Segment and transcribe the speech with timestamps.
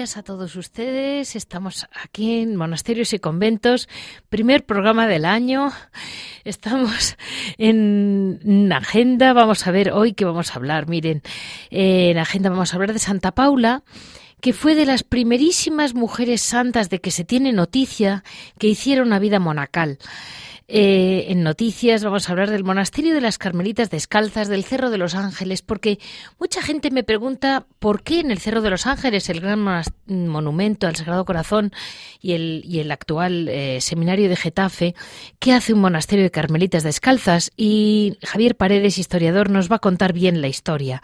[0.00, 1.36] A todos ustedes.
[1.36, 3.86] Estamos aquí en Monasterios y Conventos,
[4.30, 5.72] primer programa del año.
[6.44, 7.18] Estamos
[7.58, 9.34] en agenda.
[9.34, 10.88] Vamos a ver hoy qué vamos a hablar.
[10.88, 11.20] Miren,
[11.68, 13.82] en agenda vamos a hablar de Santa Paula
[14.40, 18.24] que fue de las primerísimas mujeres santas de que se tiene noticia
[18.58, 19.98] que hicieron una vida monacal.
[20.72, 24.98] Eh, en noticias vamos a hablar del monasterio de las Carmelitas Descalzas, del Cerro de
[24.98, 25.98] los Ángeles, porque
[26.38, 29.66] mucha gente me pregunta por qué en el Cerro de los Ángeles, el gran
[30.06, 31.72] monumento al Sagrado Corazón
[32.20, 34.94] y el, y el actual eh, seminario de Getafe,
[35.40, 37.50] ¿qué hace un monasterio de Carmelitas Descalzas?
[37.56, 41.02] Y Javier Paredes, historiador, nos va a contar bien la historia.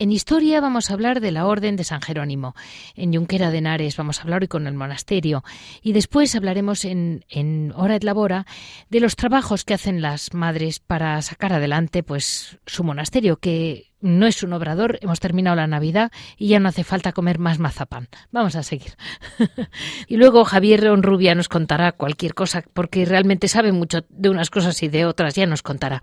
[0.00, 2.54] En historia vamos a hablar de la Orden de San Jerónimo.
[2.94, 5.44] En Junquera de Henares vamos a hablar hoy con el monasterio.
[5.82, 8.46] Y después hablaremos en, en Hora et Labora
[8.88, 14.26] de los trabajos que hacen las madres para sacar adelante pues su monasterio, que no
[14.26, 18.08] es un obrador, hemos terminado la Navidad y ya no hace falta comer más mazapán.
[18.30, 18.94] Vamos a seguir.
[20.06, 24.82] y luego Javier Onrubia nos contará cualquier cosa, porque realmente sabe mucho de unas cosas
[24.82, 26.02] y de otras, ya nos contará.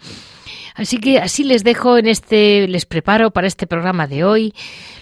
[0.76, 4.54] Así que así les dejo en este, les preparo para este programa de hoy,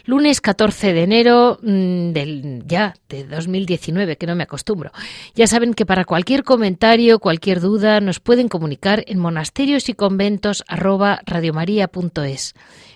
[0.06, 4.92] lunes 14 de enero mm, del ya de 2019, que no me acostumbro.
[5.36, 10.64] Ya saben que para cualquier comentario, cualquier duda, nos pueden comunicar en monasterios y conventos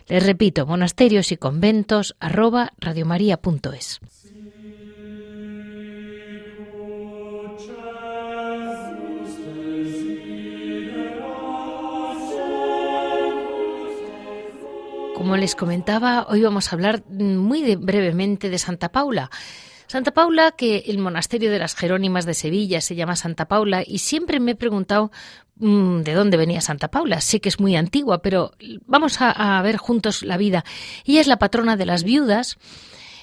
[0.09, 3.99] les repito, monasterios y conventos arroba radiomaria.es.
[15.15, 19.29] Como les comentaba, hoy vamos a hablar muy brevemente de Santa Paula.
[19.89, 23.97] Santa Paula, que el monasterio de las Jerónimas de Sevilla se llama Santa Paula, y
[23.97, 25.11] siempre me he preguntado
[25.59, 27.19] Mm, de dónde venía Santa Paula.
[27.19, 28.53] Sé que es muy antigua, pero
[28.85, 30.63] vamos a, ver juntos la vida.
[31.05, 32.57] Ella es la patrona de las viudas.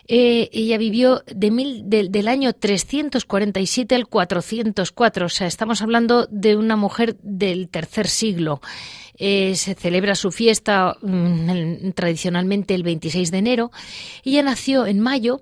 [0.07, 6.57] Eh, ella vivió de mil, del año 347 al 404, o sea, estamos hablando de
[6.57, 8.61] una mujer del tercer siglo.
[9.19, 13.71] Eh, se celebra su fiesta mm, tradicionalmente el 26 de enero.
[14.25, 15.41] Ella nació en mayo.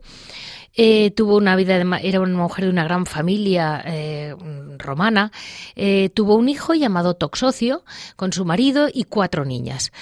[0.76, 4.34] Eh, tuvo una vida, era una mujer de una gran familia eh,
[4.78, 5.30] romana.
[5.76, 7.84] Eh, tuvo un hijo llamado Toxocio
[8.16, 9.92] con su marido y cuatro niñas.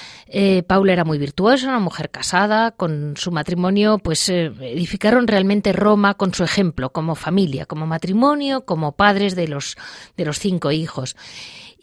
[0.66, 2.70] Paula era muy virtuosa, una mujer casada.
[2.70, 8.92] Con su matrimonio, pues edificaron realmente Roma con su ejemplo, como familia, como matrimonio, como
[8.92, 9.76] padres de los,
[10.16, 11.16] de los cinco hijos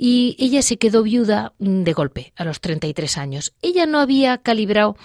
[0.01, 3.53] y ella se quedó viuda mm, de golpe a los 33 años.
[3.61, 4.95] Ella no había calibrado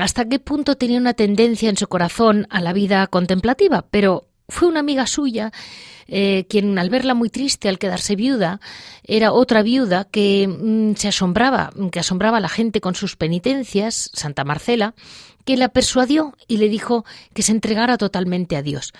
[0.00, 4.68] hasta qué punto tenía una tendencia en su corazón a la vida contemplativa, pero fue
[4.68, 5.52] una amiga suya
[6.12, 8.60] eh, quien al verla muy triste al quedarse viuda,
[9.04, 14.10] era otra viuda que mm, se asombraba, que asombraba a la gente con sus penitencias,
[14.12, 14.94] Santa Marcela,
[15.44, 18.92] que la persuadió y le dijo que se entregara totalmente a Dios.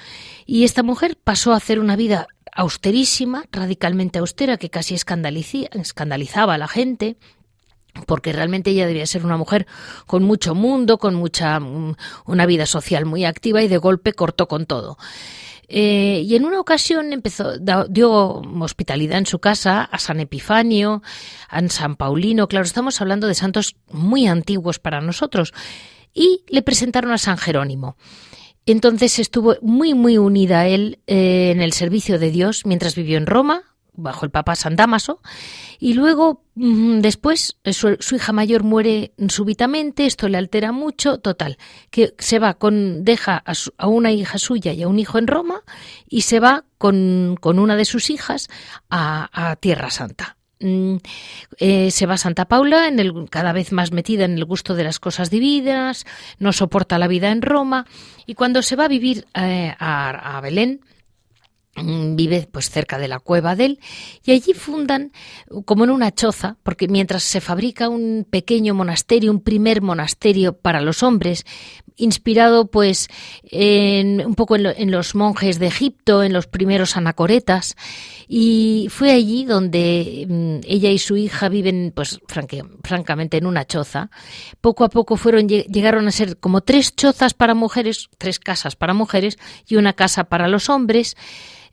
[0.47, 6.59] Y esta mujer pasó a hacer una vida austerísima, radicalmente austera, que casi escandalizaba a
[6.59, 7.17] la gente,
[8.06, 9.66] porque realmente ella debía ser una mujer
[10.06, 11.96] con mucho mundo, con mucha mm,
[12.26, 14.96] una vida social muy activa y de golpe cortó con todo.
[15.72, 17.56] Eh, y en una ocasión empezó,
[17.88, 18.10] dio
[18.60, 21.00] hospitalidad en su casa a San Epifanio,
[21.48, 25.54] a San Paulino, claro, estamos hablando de santos muy antiguos para nosotros,
[26.12, 27.96] y le presentaron a San Jerónimo.
[28.66, 33.16] Entonces estuvo muy, muy unida a él eh, en el servicio de Dios mientras vivió
[33.16, 33.62] en Roma,
[33.94, 35.20] bajo el Papa San Damaso,
[35.78, 41.58] y luego mm, después su, hija mayor muere súbitamente, esto le altera mucho, total,
[41.90, 43.42] que se va con, deja
[43.78, 45.62] a, una hija suya y a un hijo en Roma
[46.08, 48.48] y se va con, una de sus hijas
[48.88, 50.37] a, Tierra Santa.
[50.60, 50.96] Mm,
[51.58, 54.75] eh, se va a Santa Paula, en el, cada vez más metida en el gusto
[54.75, 56.04] de las cosas divinas,
[56.38, 57.87] no soporta la vida en Roma,
[58.26, 60.89] y cuando se va a vivir eh, a Belén, Mm,
[62.17, 63.81] vive pues cerca de la cueva de él
[64.25, 65.12] y allí fundan
[65.65, 70.81] como en una choza porque mientras se fabrica un pequeño monasterio un primer monasterio para
[70.81, 71.44] los hombres
[72.00, 73.09] inspirado pues
[73.44, 77.77] en, un poco en, los monjes de Egipto en los primeros anacoretas
[78.29, 84.11] y fue allí donde mm, ella y su hija viven pues francamente en una choza.
[84.61, 88.94] Poco a poco fueron llegaron a ser como tres chozas para mujeres tres casas para
[88.94, 89.37] mujeres
[89.67, 91.17] y una casa para los hombres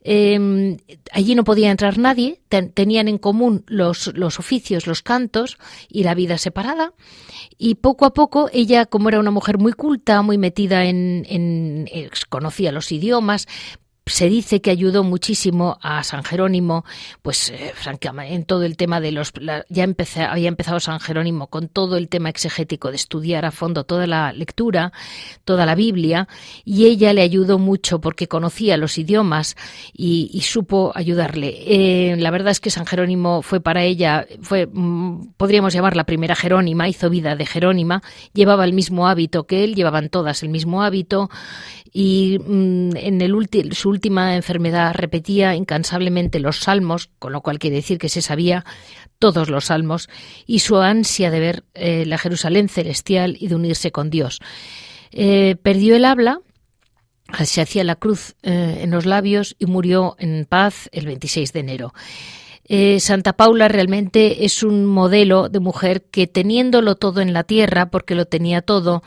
[0.02, 0.78] Em,
[1.12, 5.58] allí no podía entrar nadie, tenían en común los, los oficios, los cantos
[5.88, 6.92] y la vida separada.
[7.58, 11.88] Y poco a poco ella, como era una mujer muy culta, muy metida en, en
[11.92, 13.48] eh, conocía los idiomas,
[14.08, 16.84] se dice que ayudó muchísimo a San Jerónimo,
[17.22, 19.32] pues eh, francamente, en todo el tema de los...
[19.68, 23.84] ya empecé, había empezado San Jerónimo con todo el tema exegético de estudiar a fondo
[23.84, 24.92] toda la lectura,
[25.44, 26.28] toda la Biblia,
[26.64, 29.56] y ella le ayudó mucho porque conocía los idiomas
[29.92, 31.62] y, supo ayudarle.
[31.66, 36.04] Eh, la verdad es que San Jerónimo fue para ella, fue, mm, podríamos llamar la
[36.04, 38.02] primera Jerónima, hizo vida de Jerónima,
[38.32, 41.28] llevaba el mismo hábito que él, llevaban todas el mismo hábito,
[41.92, 43.34] y mm, en el
[43.72, 48.64] su última enfermedad repetía incansablemente los salmos, con lo cual quiere decir que se sabía
[49.18, 50.08] todos los salmos,
[50.46, 54.38] y su ansia de ver eh, la Jerusalén celestial y de unirse con Dios.
[55.10, 56.38] Eh, perdió el habla,
[57.44, 61.60] se hacía la cruz eh, en los labios y murió en paz el 26 de
[61.60, 61.94] enero.
[62.98, 68.14] Santa Paula realmente es un modelo de mujer que teniéndolo todo en la tierra, porque
[68.14, 69.02] lo tenía todo,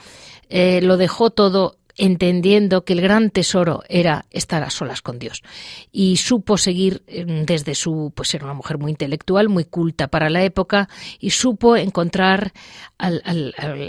[0.49, 5.43] lo dejó todo entendiendo que el gran tesoro era estar a solas con Dios.
[5.91, 10.29] Y supo seguir em, desde su, pues era una mujer muy intelectual, muy culta para
[10.29, 10.89] la época,
[11.19, 12.53] y supo encontrar
[12.97, 13.21] al,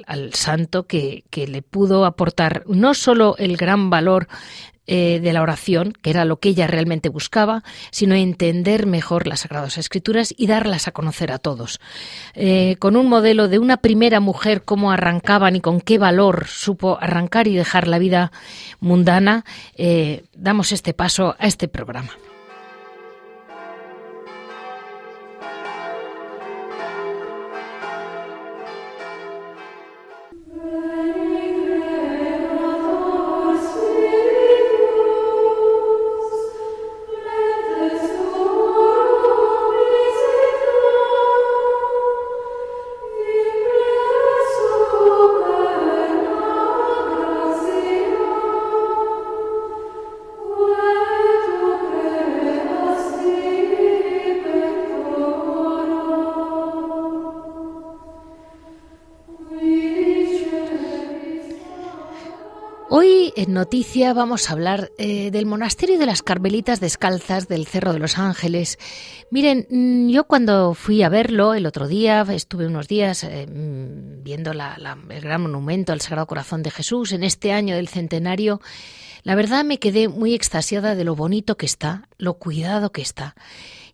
[0.06, 4.28] al santo que, que, le pudo aportar no solo el gran valor
[4.86, 9.40] eh, de la oración, que era lo que ella realmente buscaba, sino entender mejor las
[9.40, 11.80] Sagradas Escrituras y darlas a conocer a todos.
[12.34, 16.98] Eh, con un modelo de una primera mujer, cómo arrancaban y con qué valor supo
[17.00, 18.32] arrancar y dejar la vida
[18.80, 19.44] mundana,
[19.76, 22.10] eh, damos este paso a este programa.
[63.48, 68.18] Noticia vamos a hablar eh, del monasterio de las Carmelitas Descalzas del Cerro de los
[68.18, 68.78] Ángeles.
[69.30, 74.22] Miren, mm, yo cuando fui a verlo el otro día, estuve unos días eh, mm,
[74.22, 78.60] viendo el gran monumento al Sagrado Corazón de Jesús en este año del centenario.
[79.22, 83.34] La verdad me quedé muy extasiada de lo bonito que está, lo cuidado que está.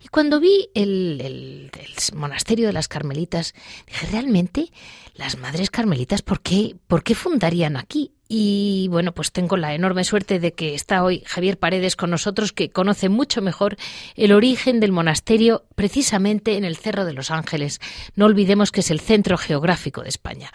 [0.00, 1.70] Y cuando vi el, el,
[2.14, 3.54] monasterio de las Carmelitas,
[3.86, 4.72] dije, realmente,
[5.14, 8.12] las madres carmelitas, ¿por qué, ¿por qué fundarían aquí?
[8.28, 12.52] Y bueno, pues tengo la enorme suerte de que está hoy Javier Paredes con nosotros,
[12.52, 13.76] que conoce mucho mejor
[14.16, 17.80] el origen del monasterio precisamente en el Cerro de los Ángeles.
[18.16, 20.50] No olvidemos que es el centro geográfico de España.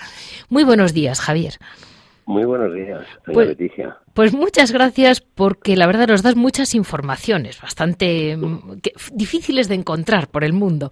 [0.49, 1.55] Muy buenos días, Javier.
[2.25, 3.97] Muy buenos días, pues, Leticia.
[4.13, 8.79] Pues muchas gracias porque la verdad nos das muchas informaciones bastante mm,
[9.13, 10.89] difíciles de encontrar por el mundo.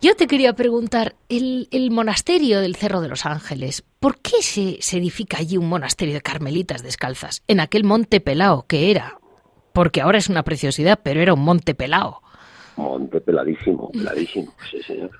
[0.00, 4.98] Yo te quería preguntar, el, monasterio del Cerro de los Ángeles, ¿por qué se, se,
[4.98, 9.18] edifica allí un monasterio de carmelitas descalzas en aquel monte pelao que era?
[9.72, 12.20] Porque ahora es una preciosidad, pero era un monte pelao.
[12.76, 15.10] Monte peladísimo, peladísimo, sí señor.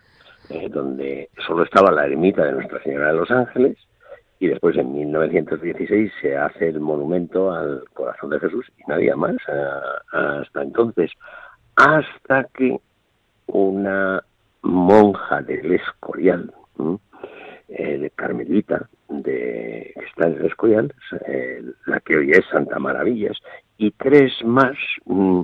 [0.51, 3.77] Eh, donde solo estaba la ermita de Nuestra Señora de los Ángeles
[4.39, 9.37] y después en 1916 se hace el monumento al corazón de Jesús y nadie más
[10.13, 11.11] hasta entonces,
[11.75, 12.81] hasta que
[13.49, 14.23] una
[14.63, 16.53] monja del Escorial,
[17.69, 20.95] eh, Carmelita, de, que está en el Escorial,
[21.27, 23.37] eh, la que hoy es Santa Maravillas,
[23.77, 25.43] y tres más mm,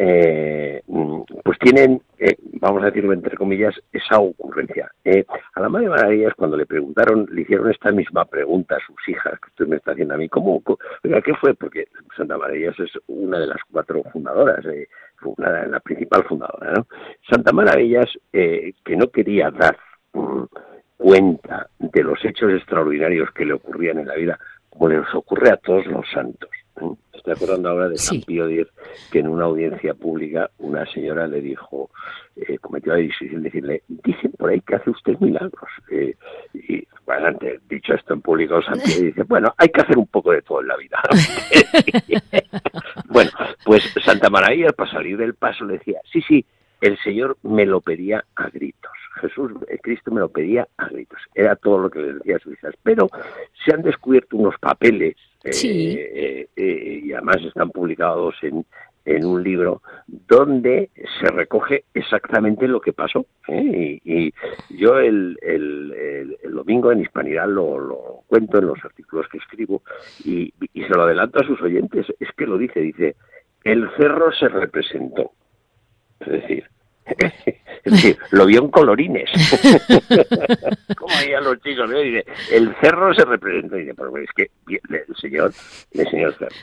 [0.00, 4.88] eh, mm, pues tienen, eh, vamos a decirlo entre comillas, esa ocurrencia.
[5.04, 5.24] Eh,
[5.54, 9.40] a la Madre Maravillas, cuando le preguntaron, le hicieron esta misma pregunta a sus hijas,
[9.40, 10.62] que usted me está haciendo a mí, ¿cómo?
[11.02, 11.54] ¿qué fue?
[11.54, 14.64] Porque Santa Maravillas es una de las cuatro fundadoras,
[15.24, 16.84] una, la principal fundadora.
[17.28, 19.76] Santa Maravillas, que no quería dar
[20.12, 20.44] mm,
[20.96, 24.38] cuenta de los hechos extraordinarios que le ocurrían en la vida,
[24.70, 26.50] como les ocurre a todos los santos
[27.12, 28.66] Estoy acordando ahora de San Pío X,
[29.10, 31.90] que en una audiencia pública una señora le dijo,
[32.36, 35.70] eh, cometió la decisión de decirle, dicen por ahí que hace usted milagros.
[35.90, 36.14] Eh,
[36.54, 37.36] y bueno,
[37.68, 40.60] dicho esto en público, San Pío dice, bueno, hay que hacer un poco de todo
[40.60, 41.00] en la vida.
[43.06, 43.30] bueno,
[43.64, 46.44] pues Santa María, para salir del paso, le decía, sí, sí,
[46.80, 48.97] el Señor me lo pedía a gritos.
[49.18, 51.20] Jesús, eh, Cristo me lo pedía a gritos.
[51.34, 52.74] Era todo lo que le decía a sus hijas.
[52.82, 53.08] Pero
[53.64, 58.64] se han descubierto unos papeles eh, eh, y además están publicados en,
[59.08, 63.26] en un libro donde se recoge exactamente lo que pasó.
[63.48, 64.00] ¿eh?
[64.04, 64.34] Y,
[64.70, 69.82] yo el, el, el, domingo en Hispanidad lo, lo, cuento en los artículos que escribo
[70.24, 73.16] y, y, se lo adelanto a sus oyentes, es que lo dice, dice,
[73.64, 75.32] el cerro se representó.
[76.20, 76.64] Es decir,
[77.84, 79.30] es decir, lo vio en colorines.
[80.96, 83.76] Como a los chicos, Dice, el cerro se representa.
[83.76, 85.52] Y dice, pero es que el Señor
[85.92, 86.56] el cerro.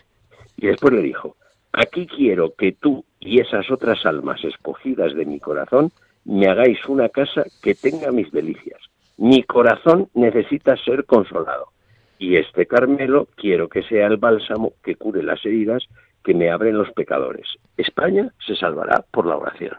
[0.58, 1.36] Y después le dijo,
[1.74, 5.92] aquí quiero que tú y esas otras almas escogidas de mi corazón
[6.24, 8.80] me hagáis una casa que tenga mis delicias.
[9.18, 11.70] Mi corazón necesita ser consolado.
[12.18, 15.84] Y este Carmelo quiero que sea el bálsamo que cure las heridas
[16.24, 17.48] que me abren los pecadores.
[17.78, 19.76] España se salvará por la oración.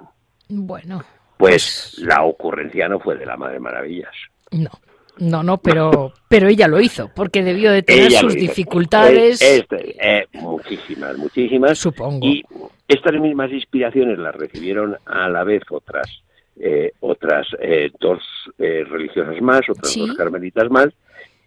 [0.49, 1.03] Bueno.
[1.37, 4.15] Pues, pues, la ocurrencia no fue de la Madre Maravillas.
[4.51, 4.71] No.
[5.19, 9.41] No, no, pero, pero ella lo hizo, porque debió de tener sus dificultades.
[9.41, 11.79] Este, eh, muchísimas, muchísimas.
[11.79, 12.27] Supongo.
[12.27, 12.45] Y
[12.87, 16.23] estas mismas inspiraciones las recibieron a la vez otras,
[16.61, 18.23] eh, otras eh, dos
[18.59, 20.89] religiosas más, otras dos carmelitas más,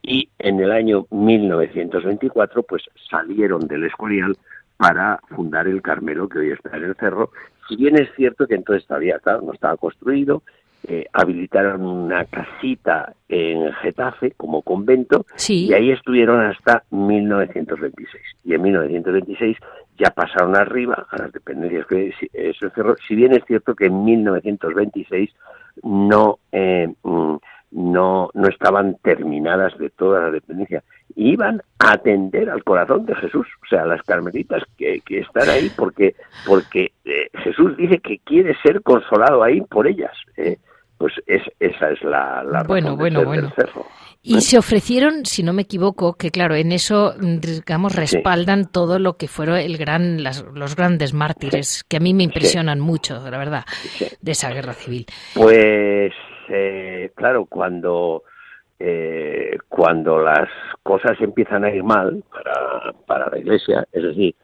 [0.02, 4.36] y en el año 1924 pues salieron del Escorial
[4.78, 7.32] para fundar el Carmelo que hoy está en el cerro
[7.70, 10.42] si bien es cierto que entonces todavía no estaba construido,
[10.88, 18.24] eh, habilitaron una casita en Getafe como convento y ahí estuvieron hasta 1926.
[18.46, 19.58] Y en 1926
[20.00, 22.96] ya pasaron arriba a las dependencias que eso cerró.
[23.08, 25.30] Si bien es cierto que en 1926
[25.84, 27.36] no eh, mm,
[27.72, 30.84] no, no estaban terminadas de toda la dependencia.
[31.16, 35.72] Iban a atender al corazón de Jesús, o sea, las carmelitas que, que están ahí
[35.76, 40.14] porque, porque eh, Jesús dice que quiere ser consolado ahí por ellas.
[40.38, 40.58] Eh.
[40.98, 43.52] pues es, esa es la, la bueno, bueno, bueno.
[44.22, 49.16] Y se ofrecieron, si no me equivoco, que claro, en eso, digamos, respaldan todo lo
[49.16, 53.38] que fueron el gran, las, los grandes mártires, que a mí me impresionan mucho, la
[53.38, 53.64] verdad,
[54.22, 55.06] de esa guerra civil.
[55.34, 56.12] Pues
[56.50, 58.24] eh, claro, cuando,
[58.80, 60.50] eh, cuando las
[60.84, 64.36] cosas empiezan a ir mal para, para la Iglesia, es decir,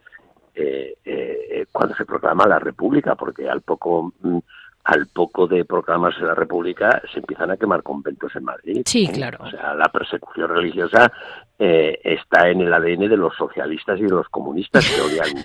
[0.56, 4.38] eh, cuando se proclama la República, porque al poco mm,
[4.86, 8.84] al poco de proclamarse la República se empiezan a quemar conventos en Madrid.
[8.86, 9.40] Sí, claro.
[9.42, 11.12] O sea, la persecución religiosa
[11.58, 15.44] eh, está en el ADN de los socialistas y de los comunistas que odian.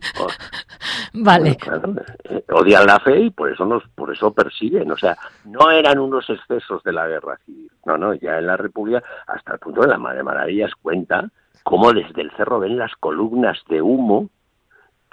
[1.24, 1.56] vale.
[2.24, 4.90] Eh, odian la fe y por eso nos, por eso persiguen.
[4.92, 5.16] O sea,
[5.46, 7.70] no eran unos excesos de la guerra civil.
[7.86, 8.12] No, no.
[8.12, 11.30] Ya en la República, hasta el punto de la Madre Maravillas cuenta
[11.62, 14.28] cómo desde el cerro ven las columnas de humo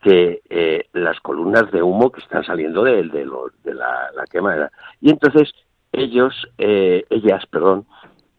[0.08, 3.30] que eh, las columnas de humo que están saliendo de, de,
[3.64, 4.70] de la, la, quema.
[5.02, 5.52] Y entonces
[5.92, 7.86] ellos, eh, ellas, perdón,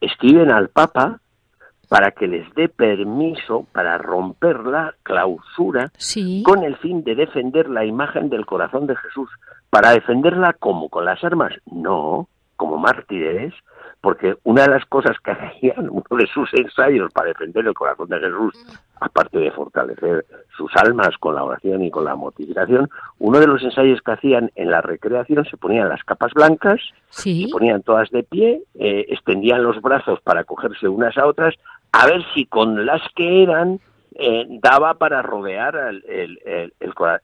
[0.00, 1.20] escriben al Papa
[1.90, 5.92] para que les dé permiso para romper la clausura
[6.42, 9.28] con el fin de defender la imagen del corazón de Jesús.
[9.68, 11.52] ¿Para defenderla como ¿Con las armas?
[11.70, 13.52] No, como mártires,
[14.00, 18.09] porque una de las cosas que hacían, uno de sus ensayos para defender el corazón
[18.09, 18.55] de Jesús,
[19.00, 20.25] aparte de fortalecer
[20.57, 22.88] sus almas con la oración y con la mortificación,
[23.19, 27.49] uno de los ensayos que hacían en la recreación se ponían las capas blancas, se
[27.50, 31.55] ponían todas de pie, eh, extendían los brazos para cogerse unas a otras,
[31.93, 33.81] a ver si con las que eran
[34.21, 35.75] eh, daba para rodear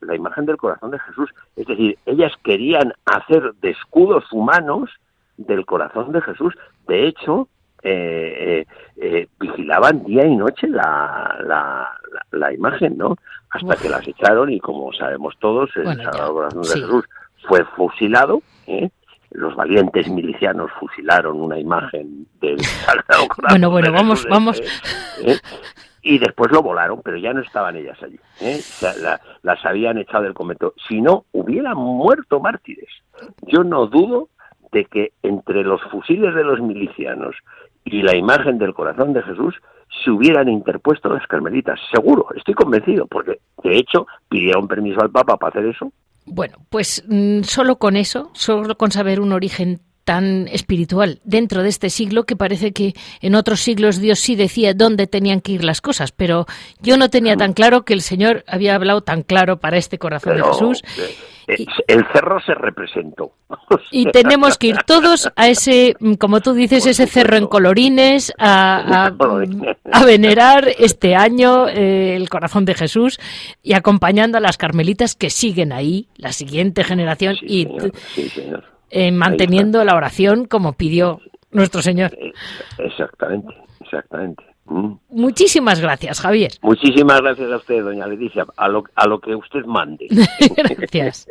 [0.00, 1.30] la imagen del corazón de Jesús.
[1.56, 4.90] Es decir, ellas querían hacer de escudos humanos
[5.36, 6.54] del corazón de Jesús.
[6.86, 7.48] De hecho,
[7.86, 12.00] eh, eh, eh, vigilaban día y noche la, la,
[12.30, 13.16] la, imagen, ¿no?
[13.50, 17.04] Hasta que las echaron y como sabemos todos, el Sagrado Corazón de Jesús
[17.46, 18.40] fue fusilado.
[19.32, 23.60] Los valientes milicianos fusilaron una imagen del Sagrado Corazón.
[23.60, 24.62] Bueno, bueno, vamos, vamos.
[26.02, 28.18] y después lo volaron, pero ya no estaban ellas allí.
[28.40, 28.60] ¿eh?
[29.42, 30.72] las habían echado del convento.
[30.88, 32.88] Si no, hubieran muerto mártires.
[33.42, 34.30] Yo no dudo
[34.74, 37.36] de que entre los fusiles de los milicianos
[37.84, 39.54] y la imagen del corazón de Jesús
[40.02, 41.78] se hubieran interpuesto las carmelitas.
[41.92, 45.92] Seguro, estoy convencido, porque de hecho pidieron permiso al Papa para hacer eso.
[46.26, 51.70] Bueno, pues mm, solo con eso, solo con saber un origen tan espiritual dentro de
[51.70, 55.64] este siglo que parece que en otros siglos Dios sí decía dónde tenían que ir
[55.64, 56.46] las cosas, pero
[56.80, 60.36] yo no tenía tan claro que el Señor había hablado tan claro para este corazón
[60.36, 60.82] de Jesús.
[61.46, 63.32] Eh, el cerro se representó.
[63.90, 69.06] Y tenemos que ir todos a ese, como tú dices, ese cerro en colorines, a,
[69.92, 73.18] a, venerar este año eh, el corazón de Jesús
[73.62, 77.36] y acompañando a las carmelitas que siguen ahí, la siguiente generación.
[77.42, 77.68] y
[78.90, 81.20] eh, manteniendo la oración como pidió
[81.50, 82.16] nuestro Señor.
[82.78, 84.53] Exactamente, exactamente.
[84.66, 84.94] Mm.
[85.10, 86.52] Muchísimas gracias, Javier.
[86.62, 90.06] Muchísimas gracias a usted, doña Leticia, a lo, a lo que usted mande.
[90.56, 91.26] gracias.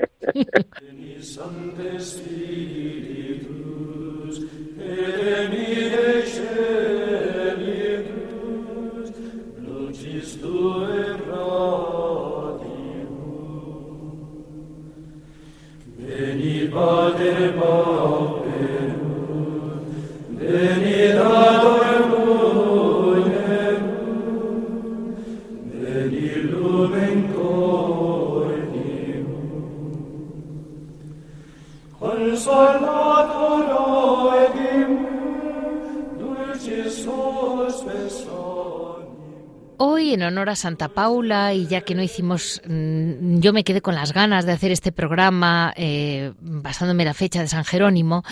[40.13, 43.96] En honor a Santa Paula, y ya que no hicimos, mm, yo me quedé con
[43.96, 48.24] las ganas de hacer este programa eh, basándome en la fecha de San Jerónimo,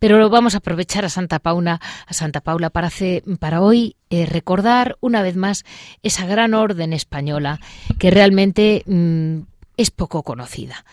[0.00, 4.26] pero vamos a aprovechar a Santa Paula, a Santa Paula para, hacer, para hoy eh,
[4.26, 5.64] recordar una vez más
[6.02, 7.60] esa gran orden española
[8.00, 9.42] que realmente mm,
[9.76, 10.84] es poco conocida.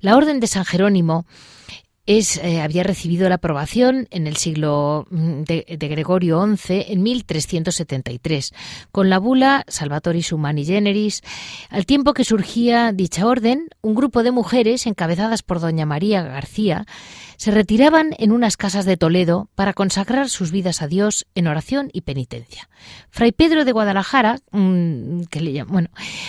[0.00, 1.26] La orden de San Jerónimo
[2.06, 8.52] es, eh, había recibido la aprobación en el siglo mm, de, Gregorio XI en 1373,
[8.90, 11.22] con la bula Salvatoris Humani Generis.
[11.70, 16.86] Al tiempo que surgía dicha orden, un grupo de mujeres, encabezadas por doña María García,
[17.36, 21.90] se retiraban en unas casas de Toledo para consagrar sus vidas a Dios en oración
[21.92, 22.68] y penitencia.
[23.10, 25.88] Fray Pedro de Guadalajara, bueno,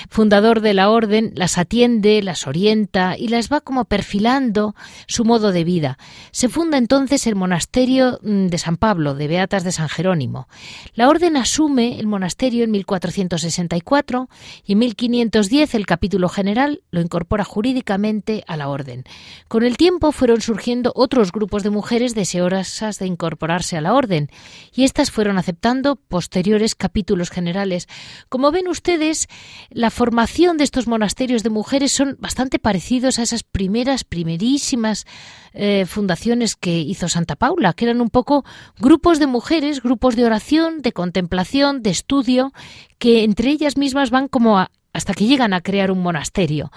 [0.09, 4.75] fundador de la orden, las atiende, las orienta y las va como perfilando
[5.07, 5.97] su modo de vida.
[6.31, 10.47] Se funda entonces el monasterio mm, de San Pablo, de Beatas de San Jerónimo.
[10.93, 14.29] La orden asume el monasterio en 1464
[14.65, 19.03] y en 1510 el capítulo general lo incorpora jurídicamente a la orden.
[19.47, 24.29] Con el tiempo fueron surgiendo otros grupos de mujeres deseosas de incorporarse a la orden,
[24.73, 27.87] y estas fueron aceptando posteriores capítulos generales.
[28.29, 29.27] Como ven ustedes,
[29.69, 35.05] la formación de estos monasterios de mujeres son bastante parecidos a esas primeras, primerísimas
[35.53, 38.43] eh, fundaciones que hizo Santa Paula, que eran un poco
[38.79, 42.53] grupos de mujeres, grupos de oración, de contemplación, de estudio,
[42.97, 46.71] que entre ellas mismas van como hasta que llegan a crear un monasterio.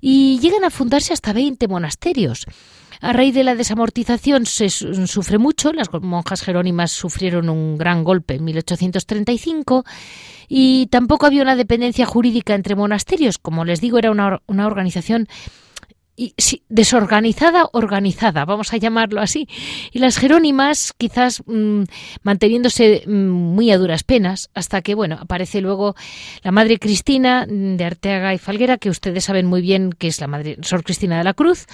[0.00, 2.46] Y llegan a fundarse hasta 20 monasterios.
[3.00, 8.34] A raíz de la desamortización se sufre mucho, las monjas jerónimas sufrieron un gran golpe
[8.34, 9.84] en 1835
[10.48, 15.28] y tampoco había una dependencia jurídica entre monasterios, como les digo, era una, organización
[16.68, 19.48] desorganizada, organizada, vamos a llamarlo así.
[19.92, 21.82] Y las jerónimas quizás mm,
[22.22, 25.94] manteniéndose mm, muy a duras penas, hasta que, bueno, aparece luego
[26.42, 30.26] la Madre Cristina de Arteaga y Falguera, que ustedes saben muy bien que es la
[30.26, 31.66] Madre Sor Cristina de la Cruz,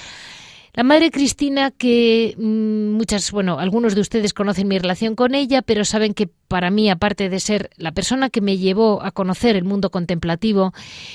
[0.77, 5.63] la madre Cristina, que mm, muchas, bueno, algunos de ustedes conocen mi relación con ella,
[5.63, 9.57] pero saben que para mí, aparte de ser la persona que me llevó a conocer
[9.57, 10.73] el mundo contemplativo,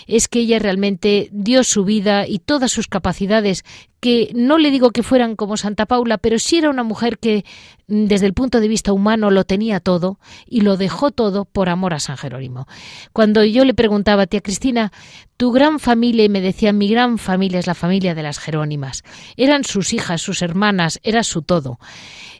[0.07, 3.63] es que ella realmente dio su vida y todas sus capacidades,
[3.99, 7.43] que no le digo que fueran como Santa Paula, pero sí era una mujer que
[7.87, 11.69] mm, desde el punto de vista humano lo tenía todo y lo dejó todo por
[11.69, 12.67] amor a San Jerónimo.
[13.11, 14.91] Cuando yo le preguntaba, tía Cristina,
[15.37, 19.03] tu gran familia, y me decía, mi gran familia es la familia de las Jerónimas,
[19.37, 21.79] eran sus hijas, sus hermanas, era su todo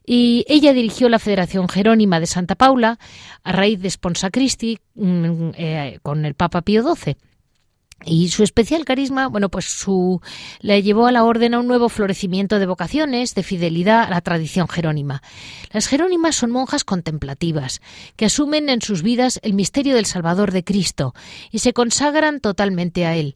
[0.06, 3.00] y ella dirigió la Federación Jerónima de Santa Paula
[3.44, 7.18] a raíz de Sponsa Christi mm, eh, con el Papa Pío XII.
[8.06, 10.22] Y su especial carisma, bueno, pues su
[10.62, 14.22] le llevó a la orden a un nuevo florecimiento de vocaciones, de fidelidad a la
[14.22, 15.22] tradición jerónima.
[15.72, 17.82] Las jerónimas son monjas contemplativas,
[18.16, 21.14] que asumen en sus vidas el misterio del Salvador de Cristo
[21.52, 23.36] y se consagran totalmente a él.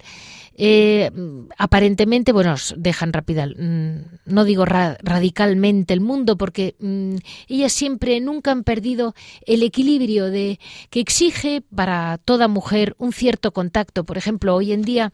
[0.55, 1.11] Eh,
[1.57, 7.15] aparentemente, bueno, dejan rápida, mm, no digo radicalmente el mundo, porque mm,
[7.47, 9.15] ellas siempre, nunca han perdido
[9.47, 10.59] el equilibrio de
[10.91, 14.03] que exige para toda mujer un cierto contacto.
[14.03, 15.11] Por ejemplo, hoy en día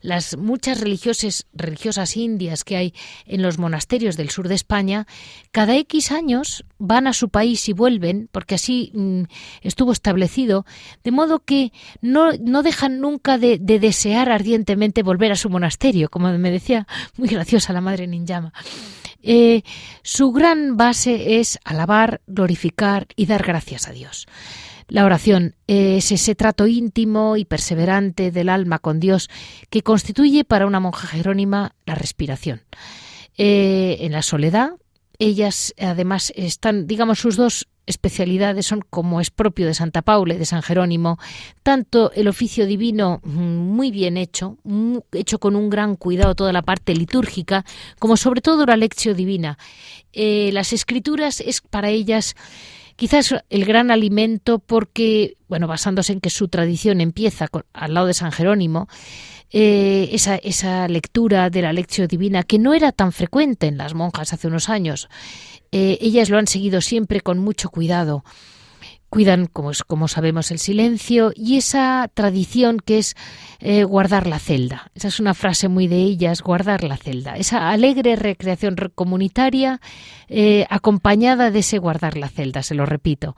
[0.00, 2.94] las muchas religiosas, religiosas indias que hay
[3.26, 5.06] en los monasterios del sur de España,
[5.52, 9.22] cada X años van a su país y vuelven, porque así mm,
[9.62, 10.66] estuvo establecido,
[11.04, 16.08] de modo que no, no dejan nunca de, de desear ardientemente volver a su monasterio,
[16.08, 18.52] como me decía muy graciosa la madre Ninjama.
[19.22, 19.62] Eh,
[20.02, 24.26] su gran base es alabar, glorificar y dar gracias a Dios.
[24.88, 29.30] La oración es ese trato íntimo y perseverante del alma con Dios
[29.70, 32.62] que constituye para una monja jerónima la respiración.
[33.38, 34.72] Eh, en la soledad,
[35.20, 40.38] ellas además están, digamos, sus dos especialidades son, como es propio de Santa Paula y
[40.38, 41.18] de San Jerónimo,
[41.62, 44.56] tanto el oficio divino mm, muy bien hecho,
[45.12, 47.64] hecho con un gran cuidado toda la parte litúrgica,
[47.98, 49.58] como sobre todo la lección divina.
[50.12, 52.34] Eh, las escrituras es para ellas
[53.00, 58.12] quizás el gran alimento porque, bueno, basándose en que su tradición empieza al lado de
[58.12, 58.88] San Jerónimo,
[59.50, 64.34] eh, esa, lectura de la lección divina que no era tan frecuente en las monjas
[64.34, 65.08] hace unos años.
[65.72, 68.22] Eh, ellas lo han seguido siempre con mucho cuidado.
[69.10, 73.16] Cuidan, como, como sabemos, el silencio y esa tradición que es
[73.58, 74.90] eh, guardar la celda.
[74.94, 77.36] Esa es una frase muy de ellas, guardar la celda.
[77.36, 79.80] Esa alegre recreación comunitaria
[80.68, 83.34] acompañada de ese guardar la celda, se lo repito.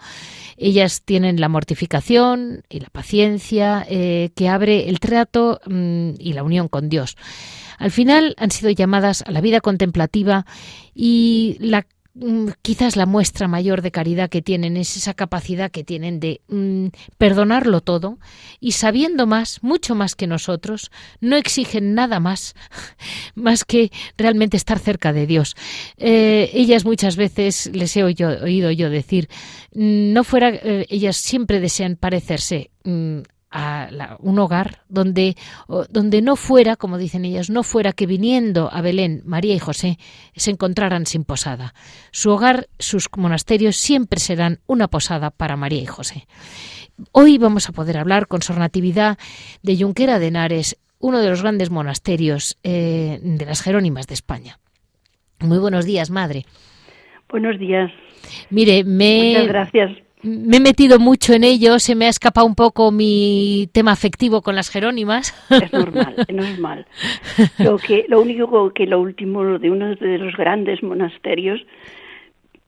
[0.57, 6.43] Ellas tienen la mortificación y la paciencia eh, que abre el trato mm, y la
[6.43, 7.17] unión con Dios.
[7.79, 10.47] Al final han sido llamadas a la vida contemplativa
[10.95, 11.87] y la
[12.61, 16.89] quizás la muestra mayor de caridad que tienen es esa capacidad que tienen de mm,
[17.17, 18.19] perdonarlo todo
[18.61, 22.55] y sabiendo más, mucho más que nosotros, no exigen nada más,
[23.35, 25.57] más que realmente estar cerca de Dios.
[25.97, 29.29] Eh, ellas muchas veces les he oído, yo decir,
[29.75, 32.71] mm, no fuera, eh, ellas siempre desean parecerse
[33.53, 35.37] a un hogar donde,
[35.91, 39.99] donde no fuera, como dicen ellas, no fuera que viniendo a Belén María y José
[40.35, 41.75] se encontraran sin posada.
[42.11, 46.27] Su hogar, sus monasterios siempre serán una posada para María y José.
[47.13, 49.19] Hoy vamos a poder hablar con Sor Natividad
[49.63, 54.59] de Junquera de Henares, uno de los grandes monasterios eh, de las Jerónimas de España.
[55.41, 56.47] Muy buenos días, madre.
[57.29, 57.91] Buenos días.
[58.51, 59.33] Mire, me.
[59.33, 63.69] Muchas gracias me he metido mucho en ello, se me ha escapado un poco mi
[63.73, 65.35] tema afectivo con las Jerónimas.
[65.51, 66.87] Es normal, es normal.
[67.59, 71.61] Lo, que, lo único que lo último de uno de los grandes monasterios,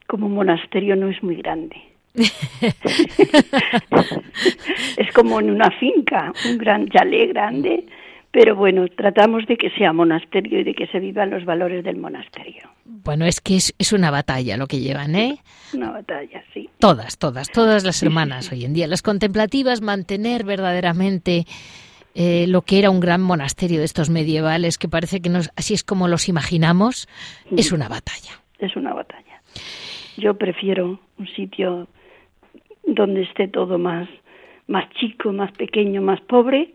[0.06, 1.76] como monasterio no es muy grande.
[4.96, 7.84] es como en una finca, un gran chalet grande
[8.34, 11.98] pero bueno, tratamos de que sea monasterio y de que se vivan los valores del
[11.98, 12.64] monasterio.
[12.84, 15.38] Bueno, es que es, una batalla lo que llevan, ¿eh?
[15.72, 16.68] Una batalla, sí.
[16.80, 21.44] Todas, todas, todas las hermanas hoy en día, las contemplativas, mantener verdaderamente
[22.16, 25.72] eh, lo que era un gran monasterio de estos medievales, que parece que nos, así
[25.74, 27.06] es como los imaginamos,
[27.56, 28.32] es una batalla.
[28.58, 29.42] Es una batalla.
[30.16, 31.86] Yo prefiero un sitio
[32.84, 34.08] donde esté todo más,
[34.66, 36.73] más chico, más pequeño, más pobre,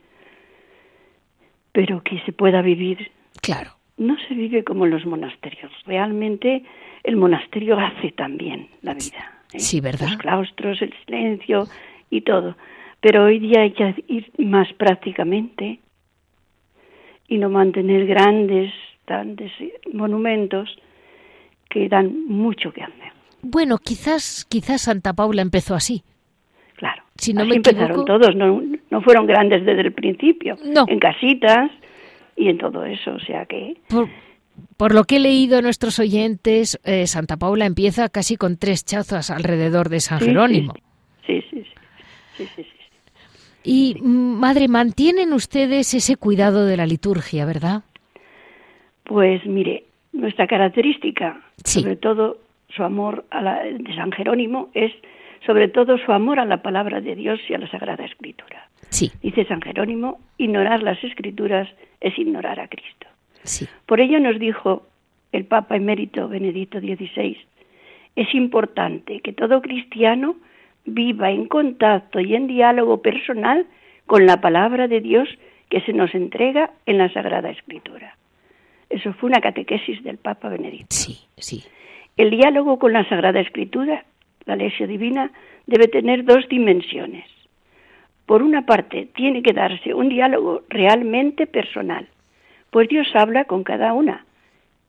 [1.71, 3.11] pero que se pueda vivir.
[3.41, 3.71] Claro.
[3.97, 5.71] No se vive como en los monasterios.
[5.85, 6.63] Realmente
[7.03, 9.43] el monasterio hace también la vida.
[9.53, 9.59] ¿eh?
[9.59, 10.09] Sí, ¿verdad?
[10.09, 11.67] Los claustros, el silencio
[12.09, 12.55] y todo.
[13.01, 15.79] Pero hoy día hay que ir más prácticamente
[17.27, 18.73] y no mantener grandes,
[19.07, 19.51] grandes
[19.93, 20.69] monumentos
[21.69, 23.13] que dan mucho que hacer.
[23.41, 26.03] Bueno, quizás, quizás Santa Paula empezó así.
[27.19, 30.57] Si no me empezaron todos, no, no, fueron grandes desde el principio.
[30.63, 30.85] No.
[30.87, 31.69] En casitas
[32.35, 33.75] y en todo eso, o sea que...
[34.77, 38.85] Por, lo que he leído a nuestros oyentes, eh, Santa Paula empieza casi con tres
[38.85, 40.73] chazas alrededor de San Jerónimo.
[41.25, 41.63] Sí sí
[42.37, 42.47] sí.
[42.55, 42.65] sí,
[43.63, 47.83] Y, madre, mantienen ustedes ese cuidado de la liturgia, ¿verdad?
[49.03, 52.37] Pues mire, nuestra característica, sobre todo
[52.69, 54.91] su amor a la, de San Jerónimo, es
[55.45, 58.69] sobre todo su amor a la palabra de Dios y a la Sagrada Escritura.
[58.89, 59.11] Sí.
[59.21, 61.67] Dice San Jerónimo, ignorar las Escrituras
[62.01, 63.07] es ignorar a Cristo.
[63.43, 63.67] Sí.
[63.85, 64.87] Por ello nos dijo
[65.31, 67.37] el Papa emérito Benedicto XVI,
[68.15, 70.35] es importante que todo cristiano
[70.85, 73.65] viva en contacto y en diálogo personal
[74.05, 75.29] con la palabra de Dios
[75.69, 78.17] que se nos entrega en la Sagrada Escritura.
[78.89, 80.87] Eso fue una catequesis del Papa Benedicto.
[80.89, 81.63] Sí, sí.
[82.17, 84.03] El diálogo con la Sagrada Escritura
[84.45, 85.31] la lección divina
[85.67, 87.25] debe tener dos dimensiones.
[88.25, 92.07] por una parte, tiene que darse un diálogo realmente personal,
[92.69, 94.23] pues Dios habla con cada una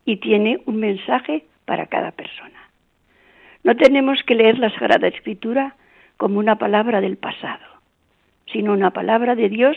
[0.05, 2.61] y tiene un mensaje para cada persona.
[3.65, 5.75] No tenemos que leer la Sagrada Escritura
[6.19, 7.65] como una palabra del pasado,
[8.53, 9.77] sino una palabra de Dios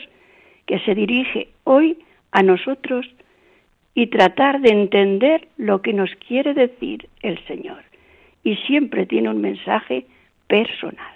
[0.66, 2.00] que se dirige hoy
[2.32, 3.06] a nosotros
[3.94, 7.84] y tratar de entender lo que nos quiere decir el Señor.
[8.44, 10.06] Y siempre tiene un mensaje
[10.48, 11.14] personal.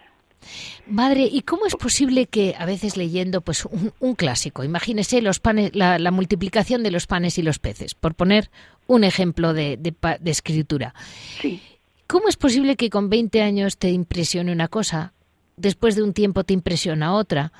[0.87, 5.75] Madre, ¿y cómo es posible que a veces leyendo pues un, clásico, imagínese los panes,
[5.75, 8.49] la, multiplicación de los panes y los peces, por poner
[8.87, 10.93] un ejemplo de, de escritura?
[11.41, 11.61] Sí.
[12.07, 15.11] ¿Cómo es posible que con 20 años te impresione una cosa,
[15.57, 17.51] después de un tiempo te impresiona otra?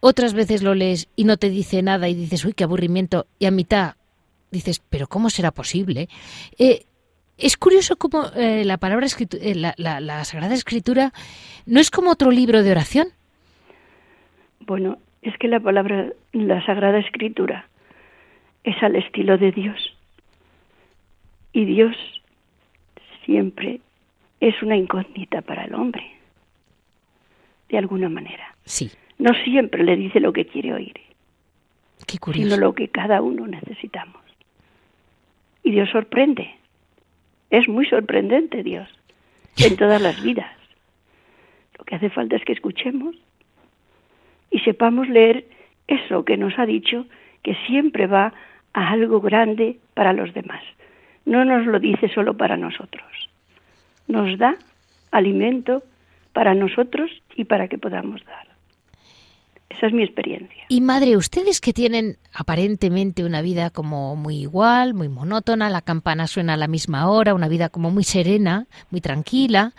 [0.00, 3.46] Otras veces lo lees y no te dice nada y dices, uy, qué aburrimiento, y
[3.46, 3.94] a mitad
[4.50, 6.08] dices, pero ¿cómo será posible?
[6.58, 6.84] Eh,
[7.38, 11.12] es curioso cómo eh, la palabra eh, la, Sagrada Escritura
[11.66, 13.08] no es como otro libro de oración.
[14.60, 17.68] Bueno, es que la palabra, la Sagrada Escritura,
[18.64, 19.96] es al estilo de Dios.
[21.52, 21.94] Y Dios
[23.24, 23.80] siempre
[24.40, 26.04] es una incógnita para el hombre,
[27.68, 28.54] de alguna manera.
[28.64, 28.90] Sí.
[29.18, 31.00] No siempre le dice lo que quiere oír,
[32.06, 32.54] Qué curioso.
[32.54, 34.22] sino lo que cada uno necesitamos.
[35.62, 36.55] Y Dios sorprende.
[37.50, 38.88] Es muy sorprendente Dios
[39.58, 40.52] en todas las vidas.
[41.78, 43.16] Lo que hace falta es que escuchemos
[44.50, 45.46] y sepamos leer
[45.86, 47.06] eso que nos ha dicho,
[47.42, 48.32] que siempre va
[48.72, 50.62] a algo grande para los demás.
[51.24, 53.04] No nos lo dice solo para nosotros.
[54.08, 54.56] Nos da
[55.10, 55.82] alimento
[56.32, 58.55] para nosotros y para que podamos dar.
[59.68, 60.64] Esa es mi experiencia.
[60.68, 66.26] Y madre, ustedes que tienen aparentemente una vida como muy igual, muy monótona, la campana
[66.26, 69.72] suena a la misma hora, una vida como muy serena, muy tranquila,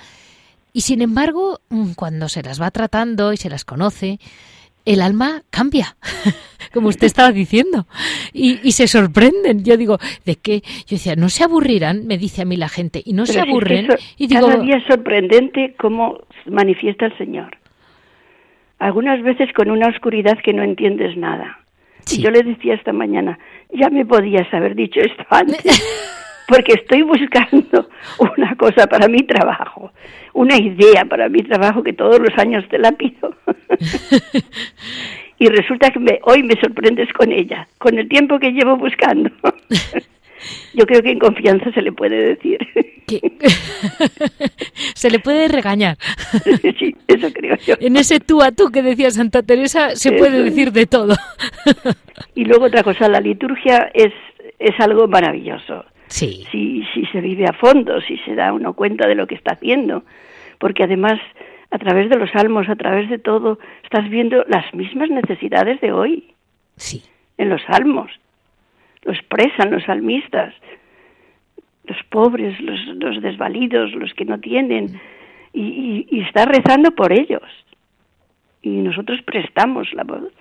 [0.74, 4.20] y sin embargo, mm, cuando se las va tratando y se las conoce,
[4.86, 5.98] el alma cambia,
[6.74, 7.88] como usted estaba diciendo,
[8.32, 9.64] y, se sorprenden.
[9.64, 10.62] Yo digo, ¿de qué?
[10.62, 13.88] Yo decía, no se aburrirán, me dice a mí la gente, y no se aburren.
[14.18, 17.58] y digo, cada día es sorprendente cómo manifiesta el Señor
[18.80, 21.60] algunas veces con una oscuridad que no entiendes nada.
[22.20, 23.38] yo le decía esta mañana,
[23.72, 25.84] ya me podías haber dicho esto antes,
[26.48, 29.92] porque estoy buscando una cosa para mi trabajo,
[30.34, 33.36] una idea para mi trabajo que todos los años te la pido.
[35.40, 39.30] y resulta que hoy me sorprendes con ella, con el tiempo que llevo buscando.
[40.74, 42.60] Yo creo que en confianza se le puede decir.
[44.94, 45.98] se le puede regañar.
[46.80, 47.76] sí, eso creo yo.
[47.80, 51.16] En ese tú a tú que decía Santa Teresa se puede decir de todo.
[52.36, 54.14] y luego otra cosa, la liturgia es,
[54.60, 55.86] es algo maravilloso.
[56.08, 56.46] Sí.
[56.52, 59.54] Si, si se vive a fondo, si se da uno cuenta de lo que está
[59.54, 60.04] haciendo.
[60.60, 61.20] Porque además,
[61.72, 65.92] a través de los salmos, a través de todo, estás viendo las mismas necesidades de
[65.92, 66.34] hoy.
[66.76, 67.04] Sí.
[67.38, 68.10] En los salmos
[69.08, 70.54] lo expresan los salmistas,
[71.86, 75.00] los pobres, los, desvalidos, los que no tienen,
[75.54, 77.42] y, está rezando por ellos.
[78.62, 80.34] Y nosotros prestamos la voz.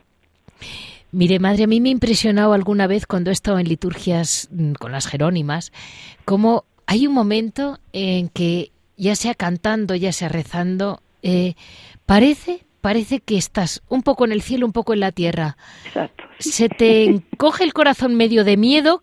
[1.12, 4.72] Mire, madre, a mí me ha impresionado alguna vez cuando he estado en liturgias mm,
[4.72, 5.72] con las Jerónimas,
[6.24, 11.54] como hay un momento en que ya sea cantando, ya sea rezando, eh,
[12.04, 15.56] parece parece que estás un poco en el cielo, un poco en la tierra.
[15.86, 16.24] Exacto.
[16.38, 19.02] Se te encoge el corazón medio de miedo.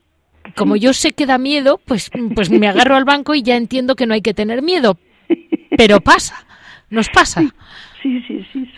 [0.55, 3.95] Como yo sé que da miedo, pues, pues me agarro al banco y ya entiendo
[3.95, 4.97] que no hay que tener miedo.
[5.77, 6.45] Pero pasa,
[6.89, 7.41] nos pasa.
[8.01, 8.69] Sí, sí, sí.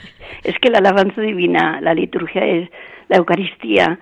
[0.44, 2.70] Es que la alabanza divina, la liturgia es
[3.10, 4.00] la Eucaristía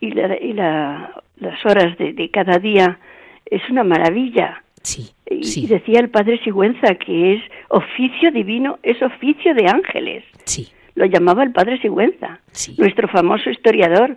[0.00, 2.98] y, las horas de, de cada día
[3.46, 4.62] es una maravilla.
[4.82, 10.24] Sí, y, decía el padre Sigüenza que es oficio divino, es oficio de ángeles.
[10.44, 10.68] Sí.
[10.94, 12.40] Lo llamaba el padre Sigüenza,
[12.76, 14.16] nuestro famoso historiador,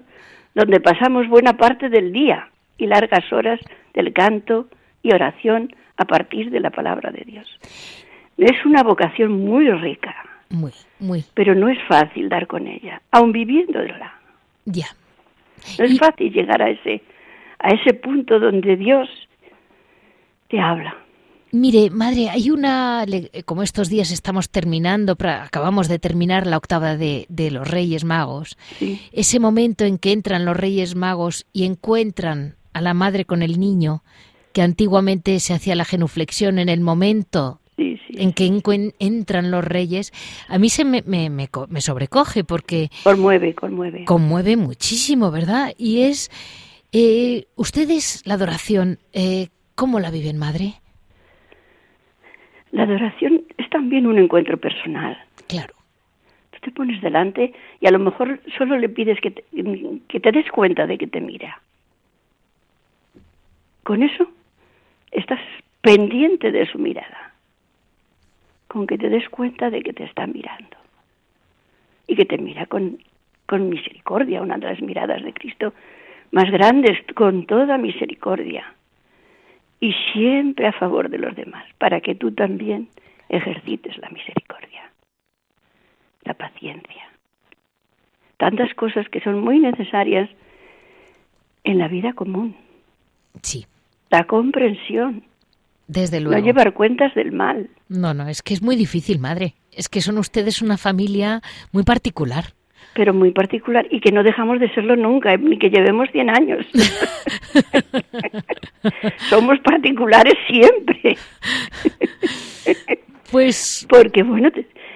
[0.56, 3.60] donde pasamos buena parte del día y largas horas
[3.94, 4.68] del canto
[5.04, 7.48] y oración a partir de la palabra de Dios.
[8.38, 10.16] Es una vocación muy rica.
[10.50, 11.24] Muy, muy.
[11.34, 14.16] Pero no es fácil dar con ella, aun viviéndola.
[14.66, 14.88] Ya.
[15.78, 17.04] No es fácil llegar a ese
[17.60, 19.08] a ese punto donde Dios
[20.52, 20.96] te habla.
[21.54, 23.06] Mire, madre, hay una,
[23.46, 28.58] como estos días estamos terminando, acabamos de terminar la octava de, los Reyes Magos,
[29.12, 33.60] ese momento en que entran los Reyes Magos y encuentran a la madre con el
[33.60, 34.02] niño,
[34.54, 40.14] que antiguamente se hacía la genuflexión en el momento en que entran los reyes,
[40.48, 42.92] a mí se me, me, me, sobrecoge porque...
[43.04, 44.06] Conmueve, conmueve.
[44.06, 45.74] Conmueve muchísimo, ¿verdad?
[45.78, 46.30] Y es...
[46.92, 50.74] Eh, ustedes, la adoración, eh, ¿Cómo la viven, madre?
[52.72, 55.18] La adoración es también un encuentro personal.
[55.48, 55.74] Claro.
[56.52, 59.44] Tú te pones delante y a lo mejor solo le pides que te,
[60.08, 61.62] que te des cuenta de que te mira.
[63.84, 64.32] Con eso
[65.12, 65.40] estás
[65.82, 67.34] pendiente de su mirada,
[68.68, 70.78] con que te des cuenta de que te está mirando
[72.08, 73.00] y que te mira con,
[73.48, 75.74] con misericordia, una de las miradas de Cristo
[76.32, 78.76] más grandes, con toda misericordia
[79.82, 82.88] y siempre a favor de los demás, para que tú también
[83.28, 84.92] ejercites la misericordia,
[86.24, 87.10] la paciencia.
[88.38, 90.30] Tantas cosas que son muy necesarias
[91.64, 92.56] en la vida común.
[93.42, 93.66] Sí.
[94.10, 95.24] La comprensión.
[95.88, 96.40] Desde luego.
[96.40, 97.70] No llevar cuentas del mal.
[97.90, 99.56] No, no, es que es muy difícil, madre.
[99.72, 101.42] Es que son ustedes una familia
[101.72, 102.54] muy particular.
[102.94, 106.66] Pero muy particular y que no dejamos de serlo nunca, ni que llevemos 100 años.
[109.30, 111.18] Somos particulares siempre.
[113.32, 113.86] Pues.
[113.90, 114.50] Porque, bueno,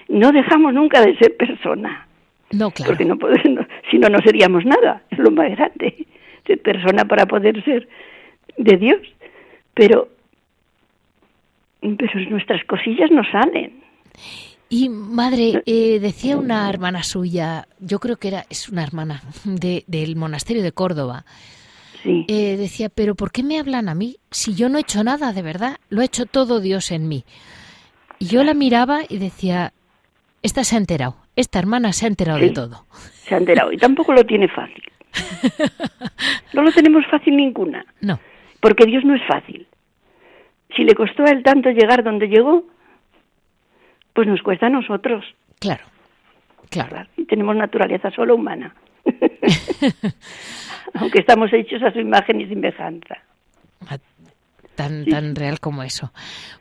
[0.09, 2.07] no dejamos nunca de ser persona.
[2.51, 2.91] No, claro.
[2.91, 5.01] Porque no podemos, si no, no seríamos nada.
[5.09, 6.05] Es lo más grande.
[6.45, 7.87] Ser persona para poder ser
[8.57, 8.99] de Dios.
[9.73, 10.09] Pero,
[11.81, 13.73] pero nuestras cosillas no salen.
[14.69, 19.83] Y madre, eh, decía una hermana suya, yo creo que era, es una hermana de,
[19.87, 21.25] del monasterio de Córdoba,
[22.03, 22.25] Sí.
[22.27, 25.33] eh, decía, pero ¿por qué me hablan a mí si yo no he hecho nada
[25.33, 25.77] de verdad?
[25.89, 27.25] Lo ha hecho todo Dios en mí.
[28.19, 29.73] Y yo la miraba y decía,
[30.43, 32.85] esta se ha enterado, esta hermana se ha enterado de todo.
[33.23, 33.71] Se ha enterado.
[33.71, 34.83] Y tampoco lo tiene fácil.
[36.53, 37.85] No lo tenemos fácil ninguna.
[38.01, 38.19] No,
[38.61, 39.67] Porque Dios no es fácil.
[40.75, 42.63] Si le costó a él tanto llegar donde llegó,
[44.15, 45.23] pues nos cuesta a nosotros.
[45.59, 45.83] claro,
[46.69, 46.89] claro.
[46.89, 48.73] Claro, y tenemos naturaleza solo humana.
[50.93, 53.17] Aunque estamos hechos a su imagen y semejanza.
[54.75, 56.11] Tan, tan real como eso.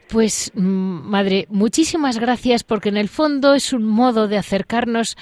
[0.09, 5.17] Pues, mm, madre, muchísimas gracias porque en el fondo es un modo de acercarnos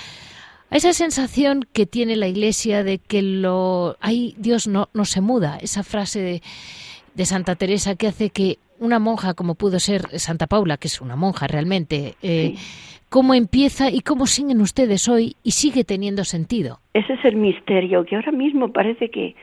[0.69, 5.21] a esa sensación que tiene la Iglesia de que lo ahí Dios no, no se
[5.23, 5.59] muda.
[5.61, 6.43] Esa frase de,
[7.15, 11.01] de Santa Teresa que hace que una monja como pudo ser Santa Paula, que es
[11.01, 12.55] una monja realmente, eh,
[13.09, 16.79] cómo empieza y cómo siguen ustedes hoy y sigue teniendo sentido.
[16.93, 19.35] Ese es el misterio, que ahora mismo parece que,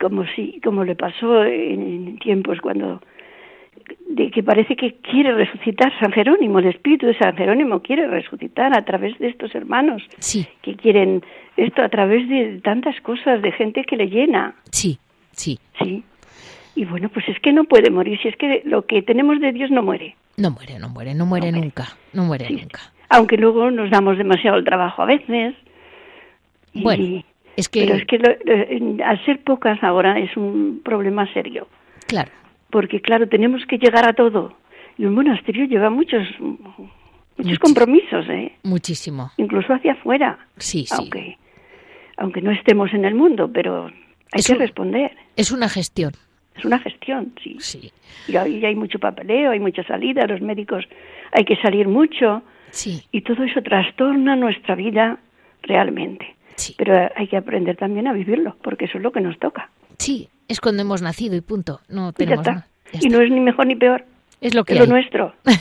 [0.00, 3.02] como si, como le pasó en tiempos cuando,
[4.08, 8.76] de que parece que quiere resucitar San Jerónimo, el espíritu de San Jerónimo quiere resucitar
[8.76, 11.22] a través de estos hermanos Sí, que quieren
[11.56, 14.98] esto a través de tantas cosas, de gente que le llena, sí,
[15.32, 15.58] sí.
[15.78, 16.04] sí.
[16.76, 19.50] Y bueno, pues es que no puede morir, si es que lo que tenemos de
[19.52, 20.14] Dios no muere.
[20.36, 21.66] No muere, no muere, no muere No muere.
[21.66, 22.56] nunca, no muere Sí.
[22.56, 22.80] nunca.
[23.08, 25.54] Aunque luego nos damos demasiado el trabajo a veces.
[26.74, 27.22] Y- Bueno,
[27.56, 31.66] es que, Pero es que lo- al ser pocas ahora es un problema serio,
[32.06, 32.30] claro,
[32.70, 34.54] porque claro, tenemos que llegar a todo.
[34.98, 36.26] Y un monasterio lleva muchos
[37.38, 38.52] muchos compromisos, ¿eh?
[38.62, 39.30] muchísimo.
[39.38, 40.94] incluso hacia afuera, Sí, sí.
[40.98, 41.38] aunque
[42.18, 45.12] aunque no estemos en el mundo, pero hay Es que un- responder.
[45.36, 46.12] Es una gestión,
[46.58, 47.56] Es una gestión, sí.
[47.60, 47.92] sí,
[48.28, 50.84] Y ahí hay mucho papeleo, hay mucha salida, los médicos
[51.32, 55.18] hay que salir mucho sí, y todo eso trastorna nuestra vida
[55.62, 56.34] realmente.
[56.56, 56.74] sí.
[56.78, 59.70] Pero hay que aprender también a vivirlo, porque eso es lo que nos toca.
[59.98, 61.80] Sí, es cuando hemos nacido y punto.
[61.88, 62.66] No Y ya tenemos está.
[62.92, 63.08] y está.
[63.08, 64.04] no es ni mejor ni peor,
[64.40, 64.90] Es lo que es lo hay.
[64.90, 65.34] nuestro.
[65.44, 65.54] sí,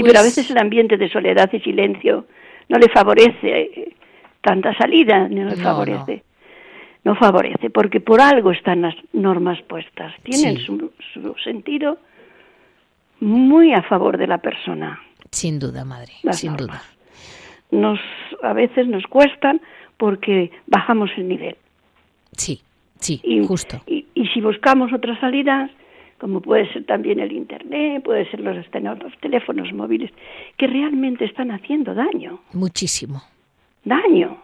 [0.00, 2.26] Pues- pero a veces el ambiente de soledad y silencio
[2.68, 3.94] no le favorece
[4.42, 6.22] tanta salida, no le No, favorece.
[7.06, 7.14] No.
[7.16, 10.12] favorece, porque por algo están las normas puestas.
[10.22, 10.64] Tienen Sí.
[10.66, 11.98] su, su sentido
[13.20, 15.00] muy a favor de la persona.
[15.30, 16.68] Sin duda, madre, Las sin normas.
[16.68, 16.82] duda.
[17.80, 18.00] Nos,
[18.42, 19.60] a veces nos cuestan
[19.96, 21.56] porque bajamos el nivel.
[22.32, 22.60] Sí,
[23.00, 23.80] sí, Y, justo.
[23.86, 25.70] Y, y si buscamos otras salidas,
[26.18, 30.10] como puede ser también el Internet, puede ser los, los teléfonos móviles,
[30.56, 33.22] que realmente están haciendo daño, Muchísimo.
[33.84, 34.38] daño.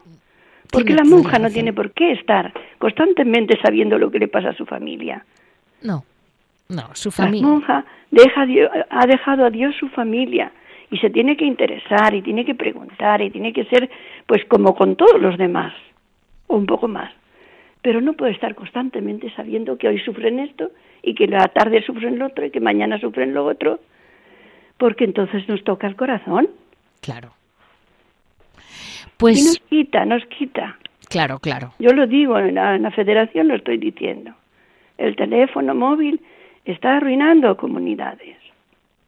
[0.72, 4.50] Porque la monja la no tiene por qué estar constantemente sabiendo lo que le pasa
[4.50, 5.24] a su familia.
[5.82, 6.04] No,
[6.68, 7.46] no, su La familia.
[7.46, 10.50] monja deja a Dios- ha dejado a Dios su familia
[10.90, 13.90] y se tiene que interesar y tiene que preguntar y tiene que ser
[14.26, 15.74] pues como con todos los demás
[16.46, 17.12] o un poco más.
[17.82, 20.70] Pero no puede estar constantemente sabiendo que hoy sufren esto
[21.02, 23.80] y que la tarde sufren lo otro y que mañana sufren lo otro,
[24.78, 26.48] porque entonces nos toca el corazón
[27.00, 27.32] Claro.
[29.02, 30.78] Y nos Pues, quita, nos quita.
[31.08, 31.72] claro, claro.
[31.78, 34.32] Yo lo digo, en la, en la federación lo estoy diciendo.
[34.98, 36.20] El teléfono móvil
[36.64, 38.36] está arruinando comunidades.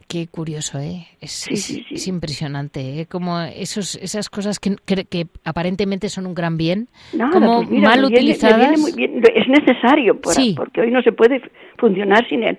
[0.09, 1.07] Qué curioso, ¿eh?
[1.21, 1.95] Es, Sí, es- sí, sí.
[1.95, 3.07] es impresionante, ¿eh?
[3.07, 7.71] Como esos, esas cosas que, que, que aparentemente son un gran bien, Nada, como pues
[7.71, 8.79] mira, mal viene- utilizadas.
[8.81, 9.23] muy bien.
[9.35, 10.55] Es necesario, por- Sí.
[10.57, 11.41] porque hoy no se puede
[11.79, 12.59] funcionar sin él.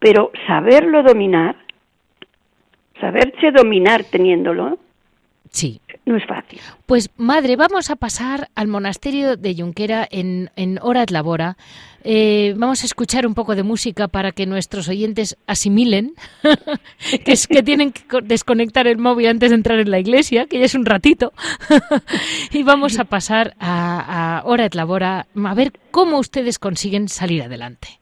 [0.00, 1.56] Pero saberlo dominar,
[3.00, 4.78] saberse dominar teniéndolo,
[5.50, 5.80] Sí.
[6.06, 6.60] No es fácil.
[6.86, 11.56] Pues madre, vamos a pasar al monasterio de Junquera en, en Horas Labora.
[12.02, 16.14] Eh, vamos a escuchar un poco de música para que nuestros oyentes asimilen
[17.24, 20.58] que es que tienen que desconectar el móvil antes de entrar en la iglesia, que
[20.58, 21.32] ya es un ratito.
[22.50, 27.99] y vamos a pasar a, a Hora Labora a ver cómo ustedes consiguen salir adelante.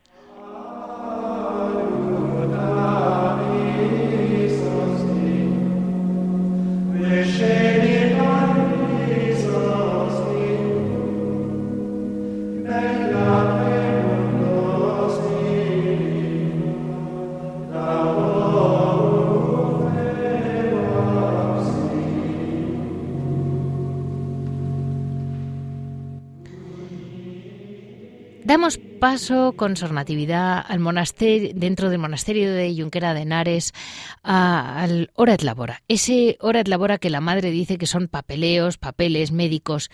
[28.48, 33.74] Damos paso con Sornatividad al monasterio, dentro del monasterio de Junquera de Henares,
[34.22, 35.82] al Hora et Labora.
[35.86, 39.90] Ese Hora et Labora que la madre dice que son papeleos, papeles médicos.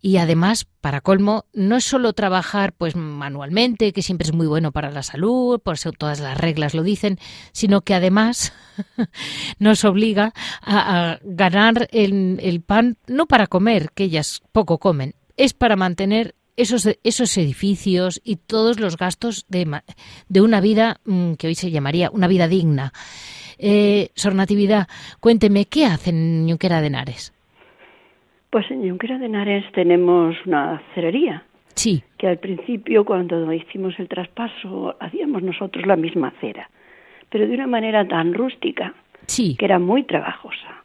[0.00, 4.72] Y además, para colmo, no es solo trabajar pues manualmente, que siempre es muy bueno
[4.72, 7.20] para la salud, por eso todas las reglas lo dicen,
[7.52, 8.52] sino que además
[9.60, 15.76] nos obliga a, ganar el pan no para comer, que ellas poco comen, es para
[15.76, 19.80] mantener esos, esos edificios y todos los gastos de,
[20.28, 22.92] de una vida mm, que hoy se llamaría una vida digna.
[23.58, 24.88] Eh, Sor Natividad,
[25.20, 27.32] cuénteme, ¿qué hacen en Junquera de Henares?
[28.50, 31.44] Pues en Junquera de Henares tenemos una cerería.
[31.74, 32.02] Sí.
[32.18, 36.68] Que al principio, cuando hicimos el traspaso, hacíamos nosotros la misma cera,
[37.30, 38.94] pero de una manera tan rústica
[39.26, 39.56] sí.
[39.56, 40.84] que era muy trabajosa.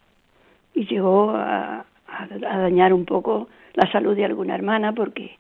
[0.74, 5.38] Y llegó a, a, a dañar un poco la salud de alguna hermana porque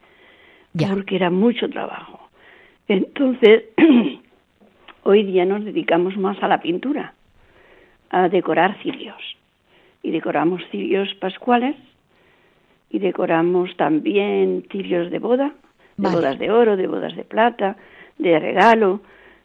[0.78, 2.30] porque era mucho trabajo.
[2.88, 3.65] Entonces,
[5.03, 7.13] hoy día nos dedicamos más a la pintura,
[8.09, 9.21] a decorar cirios.
[10.03, 11.75] Y decoramos cirios pascuales
[12.89, 15.53] y decoramos también cirios de boda,
[15.97, 17.75] de bodas de oro, de bodas de plata,
[18.17, 19.01] de regalo,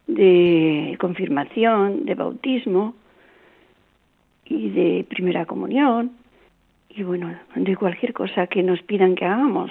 [0.07, 2.95] de confirmación, de bautismo
[4.45, 6.13] y de primera comunión
[6.95, 9.71] y bueno, de cualquier cosa que nos pidan que hagamos.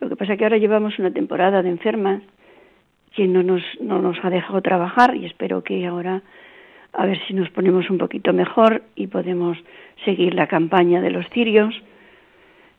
[0.00, 2.22] Lo que pasa es que ahora llevamos una temporada de enfermas
[3.14, 6.22] que no nos, no nos ha dejado trabajar y espero que ahora
[6.92, 9.58] a ver si nos ponemos un poquito mejor y podemos
[10.04, 11.74] seguir la campaña de los cirios.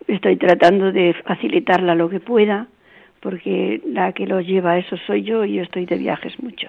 [0.08, 2.68] Estoy tratando de facilitarla lo que pueda,
[3.20, 6.68] porque la que lo lleva a eso soy yo y yo estoy de viajes mucho.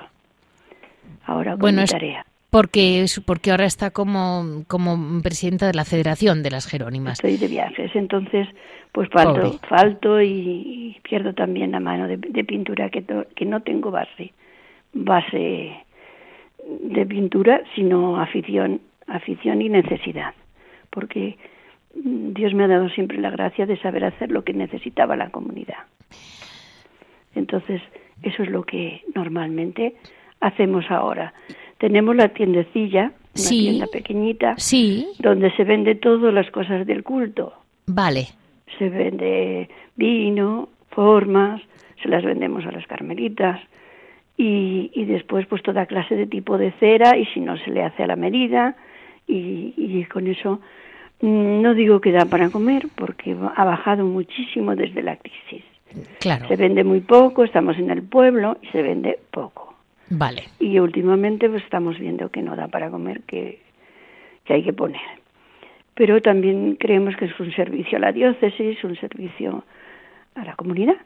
[1.24, 2.24] Ahora con bueno, mi tarea.
[2.50, 7.22] Porque, porque ahora está como, como presidenta de la Federación de las Jerónimas.
[7.22, 8.48] Estoy de viajes, entonces
[8.92, 13.44] pues falto, falto y, y, pierdo también la mano de, de pintura que, to, que
[13.44, 14.32] no tengo base,
[14.94, 15.76] base
[16.66, 20.34] de pintura, sino afición, afición y necesidad,
[20.90, 21.36] porque
[21.94, 25.84] Dios me ha dado siempre la gracia de saber hacer lo que necesitaba la comunidad.
[27.34, 27.80] Entonces,
[28.22, 29.94] eso es lo que normalmente
[30.40, 31.32] hacemos ahora.
[31.78, 35.08] Tenemos la tiendecilla, una sí, tienda pequeñita, sí.
[35.20, 37.54] donde se vende todas las cosas del culto.
[37.86, 38.28] Vale.
[38.78, 41.62] Se vende vino, formas,
[42.02, 43.60] se las vendemos a las carmelitas
[44.36, 47.82] y, y después pues toda clase de tipo de cera y si no se le
[47.82, 48.76] hace a la medida
[49.26, 50.60] y, y con eso
[51.20, 55.64] no digo que da para comer porque ha bajado muchísimo desde la crisis.
[56.20, 56.46] Claro.
[56.48, 59.67] Se vende muy poco, estamos en el pueblo y se vende poco.
[60.10, 60.44] Vale.
[60.58, 63.60] Y últimamente pues estamos viendo que no da para comer, que,
[64.44, 65.00] que hay que poner.
[65.94, 69.64] Pero también creemos que es un servicio a la diócesis, un servicio
[70.34, 70.96] a la comunidad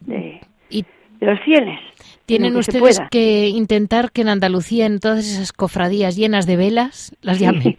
[0.00, 0.84] de, y
[1.20, 1.80] de los fieles.
[2.26, 7.38] Tienen ustedes que intentar que en Andalucía, en todas esas cofradías llenas de velas, las
[7.38, 7.76] llamen.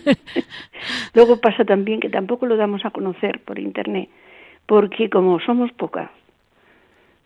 [1.14, 4.08] Luego pasa también que tampoco lo damos a conocer por internet,
[4.66, 6.10] porque como somos pocas,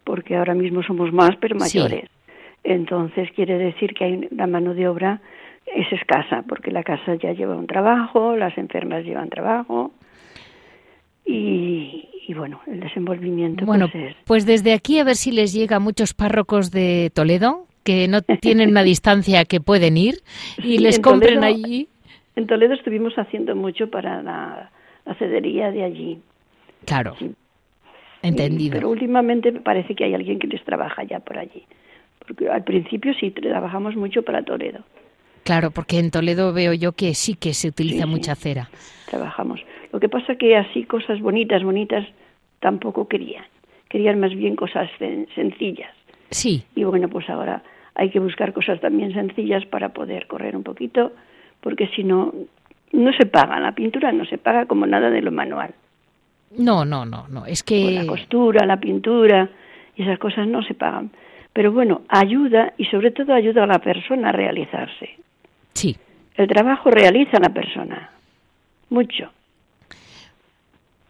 [0.02, 2.10] porque ahora mismo somos más, pero mayores.
[2.64, 5.20] Entonces quiere decir que hay la mano de obra
[5.66, 9.92] es escasa, porque la casa ya lleva un trabajo, las enfermas llevan trabajo
[11.26, 13.64] y, y bueno, el desenvolvimiento.
[13.64, 14.16] Bueno, pues, es...
[14.26, 18.22] pues desde aquí a ver si les llega a muchos párrocos de Toledo que no
[18.40, 20.16] tienen una distancia que pueden ir
[20.58, 21.88] y Sí, les en compren Toledo- allí.
[22.36, 24.70] En Toledo estuvimos haciendo mucho para la,
[25.06, 26.18] la cedería de allí.
[26.84, 27.30] Claro, Sí.
[28.22, 28.74] entendido.
[28.74, 31.62] Pero últimamente me parece que hay alguien que les trabaja ya por allí.
[32.26, 34.80] Porque al principio sí trabajamos mucho para Toledo.
[35.44, 38.70] Claro, porque en Toledo veo yo que sí que se utiliza Sí, mucha cera.
[39.10, 39.60] Trabajamos.
[39.92, 42.06] Lo que pasa que así cosas bonitas, bonitas,
[42.60, 43.44] tampoco querían.
[43.90, 45.90] Querían más bien cosas sen- sencillas.
[46.30, 47.62] Sí, Y bueno, pues ahora
[47.94, 51.12] hay que buscar cosas también sencillas para poder correr un poquito,
[51.60, 52.32] porque si no,
[52.92, 55.74] no se paga, la pintura no se paga como nada de lo manual.
[56.56, 57.92] No, no, no, no, es que...
[57.92, 59.48] la costura, la pintura,
[59.94, 61.10] y esas cosas no se pagan.
[61.54, 65.10] Pero bueno, ayuda y sobre todo ayuda a la persona a realizarse.
[65.72, 65.96] Sí.
[66.34, 68.10] El trabajo realiza a la persona.
[68.90, 69.30] Mucho.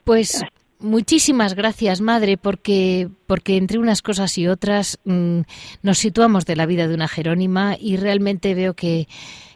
[0.05, 0.45] Pues
[0.79, 5.41] muchísimas gracias, madre, porque, porque entre unas cosas y otras mm,
[5.83, 9.09] nos situamos de la vida de una Jerónima y realmente veo que,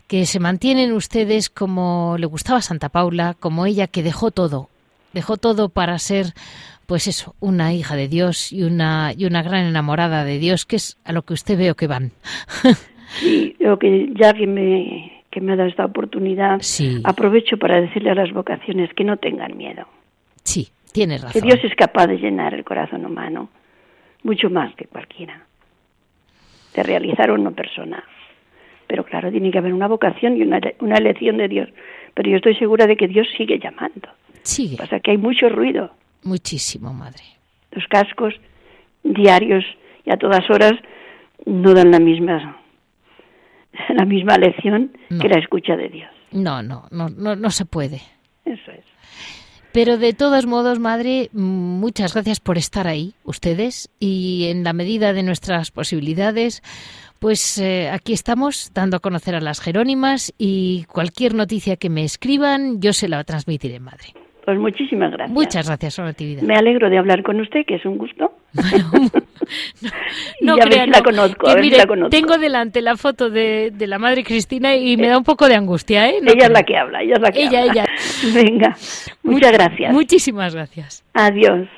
[0.06, 4.70] que se mantienen ustedes como le gustaba Santa Paula, como ella que dejó todo,
[5.12, 6.32] dejó todo para ser,
[6.88, 10.76] pues eso, una hija de Dios y una, y una gran enamorada de Dios, que
[10.76, 12.12] es a lo que usted veo que van.
[13.20, 16.60] Sí, lo que ya que me, que me ha dado esta oportunidad,
[17.04, 19.86] aprovecho para decirle a las vocaciones que no tengan miedo.
[20.42, 21.32] Sí, tiene razón.
[21.32, 23.48] Que Dios es capaz de llenar el corazón humano,
[24.24, 25.40] mucho más que cualquiera,
[26.74, 28.04] de realizar una persona.
[28.86, 31.70] Pero claro, tiene que haber una vocación y una, una elección de Dios.
[32.12, 34.10] Pero yo estoy segura de que Dios sigue llamando.
[34.42, 34.76] Sigue.
[34.76, 35.92] Pasa que hay mucho ruido.
[36.22, 37.22] Muchísimo, madre.
[37.72, 38.34] Los cascos
[39.02, 39.64] diarios
[40.04, 40.72] y a todas horas
[41.46, 42.58] no dan la misma
[43.88, 46.10] la misma lección que la escucha de Dios.
[46.32, 48.00] No, no, no, no, no se puede.
[48.44, 48.84] Eso es.
[49.72, 55.12] Pero de todos modos, madre, muchas gracias por estar ahí, ustedes, y en la medida
[55.12, 56.62] de nuestras posibilidades,
[57.18, 62.04] pues eh, aquí estamos dando a conocer a las Jerónimas y cualquier noticia que me
[62.04, 64.14] escriban, yo se la transmitiré, madre.
[64.48, 65.30] Pues muchísimas gracias.
[65.30, 66.40] Muchas gracias, su Natividad.
[66.40, 68.32] Me alegro de hablar con usted, que es un gusto.
[70.40, 71.48] no, no la conozco.
[72.08, 75.54] tengo delante la foto de, de, la madre Cristina y me da un poco de
[75.54, 76.20] angustia, ¿eh?
[76.22, 77.72] ella es la que habla, ella es la que ella, habla.
[77.72, 77.86] Ella,
[78.42, 78.76] Venga,
[79.22, 79.92] muchas gracias.
[79.92, 81.04] Muchísimas gracias.
[81.12, 81.68] Adiós.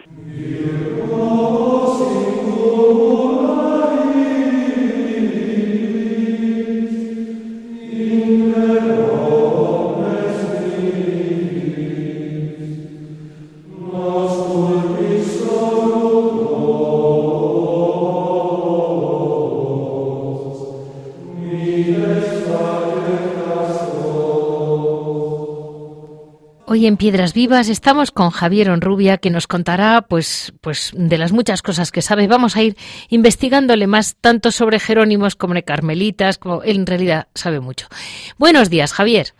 [26.72, 31.32] Hoy en Piedras Vivas estamos con Javier Onrubia que nos contará pues pues de las
[31.32, 32.28] muchas cosas que sabe.
[32.28, 32.76] Vamos a ir
[33.08, 37.88] investigándole más tanto sobre Jerónimos como de Carmelitas, como él en realidad sabe mucho.
[38.38, 39.34] Buenos días, Javier.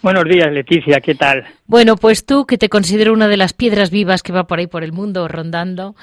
[0.00, 1.44] Buenos días, Leticia, ¿qué tal?
[1.66, 4.68] Bueno, pues tú, que te considero una de las piedras vivas que va por ahí
[4.68, 5.96] por el mundo rondando,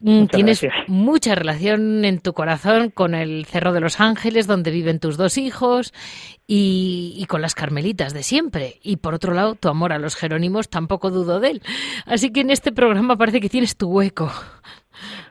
[0.00, 4.98] mm, tienes mucha relación en tu corazón con el Cerro de los Ángeles, donde viven
[4.98, 5.94] tus dos hijos,
[6.48, 8.74] y, y, con las carmelitas de siempre.
[8.82, 11.62] Y por otro lado, tu amor a los jerónimos tampoco dudo de él.
[12.04, 14.32] Así que en este programa parece que tienes tu hueco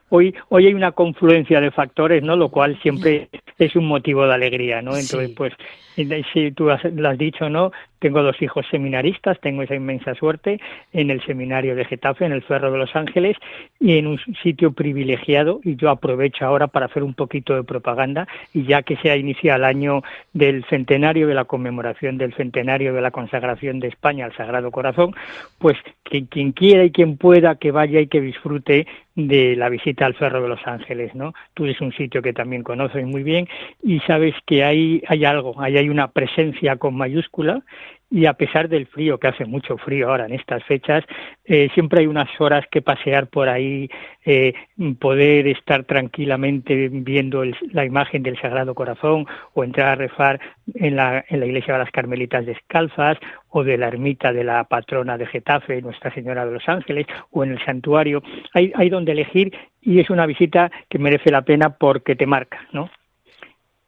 [0.09, 2.35] hoy, hoy hay una confluencia de factores, ¿no?
[2.35, 4.95] Lo cual siempre es un motivo de alegría, ¿no?
[4.95, 5.53] Entonces, pues,
[5.95, 7.71] si tú lo has dicho, ¿no?
[7.99, 10.59] Tengo dos hijos seminaristas, tengo esa inmensa suerte
[10.93, 13.37] en el seminario de Getafe, en el Ferro de los Ángeles,
[13.79, 18.27] y en un sitio privilegiado, y yo aprovecho ahora para hacer un poquito de propaganda,
[18.53, 22.93] y ya que se ha iniciado el año del centenario, de la conmemoración del centenario
[22.93, 25.15] de la consagración de España al Sagrado Corazón,
[25.57, 28.85] pues que quien quiera y quien pueda que vaya y que disfrute
[29.15, 31.33] de la visita al Ferro de los Ángeles, ¿no?
[31.53, 33.47] Tú es un sitio que también conoces muy bien
[33.81, 37.63] y sabes que hay, hay algo, hay, hay una presencia con mayúscula
[38.09, 41.03] y a pesar del frío, que hace mucho frío ahora en estas fechas,
[41.43, 43.89] eh, siempre hay unas horas que pasear por ahí,
[44.25, 44.53] eh,
[44.99, 50.39] poder estar tranquilamente viendo la imagen del Sagrado Corazón o entrar a rezar
[50.75, 53.17] en la, en la iglesia de las Carmelitas Descalzas
[53.49, 57.43] o de la ermita de la patrona de Getafe, Nuestra Señora de los Ángeles, o
[57.43, 58.21] en el santuario.
[58.53, 62.59] Hay, hay donde elegir y es una visita que merece la pena porque te marca,
[62.71, 62.89] ¿no?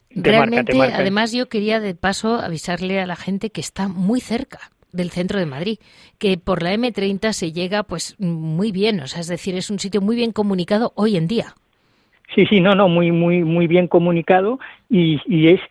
[0.10, 4.60] Realmente, además yo quería de paso avisarle a la gente que está muy cerca
[4.92, 5.80] del centro de Madrid,
[6.18, 9.80] que por la M30 se llega pues muy bien, o sea, es decir, es un
[9.80, 11.56] sitio muy bien comunicado hoy en día.
[12.34, 15.62] Sí, sí, no, no, muy, muy, muy bien comunicado y, y es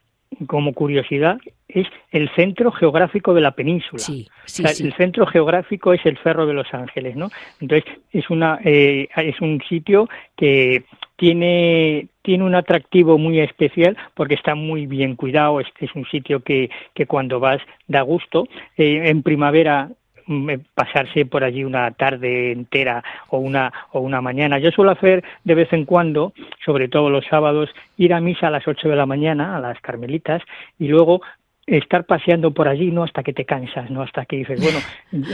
[0.47, 3.99] como curiosidad, es el centro geográfico de la península.
[3.99, 7.31] Sí, sí, El centro geográfico es el Cerro de los Ángeles, ¿no?
[7.61, 10.85] Entonces es una eh, es un sitio que
[11.17, 15.61] tiene tiene un atractivo muy especial porque está muy bien cuidado.
[15.61, 18.49] Este es un sitio que, que cuando vas da gusto.
[18.77, 19.91] Eh, en primavera
[20.27, 24.59] mm, eh, pasarse por allí una tarde entera o una o una mañana.
[24.59, 26.33] Yo suelo hacer de vez en cuando,
[26.65, 29.81] sobre todo los sábados, ir a misa a las ocho de la mañana a las
[29.81, 30.43] Carmelitas
[30.81, 31.23] y luego
[31.67, 34.79] estar paseando por allí, no hasta que te cansas, no hasta que dices, bueno,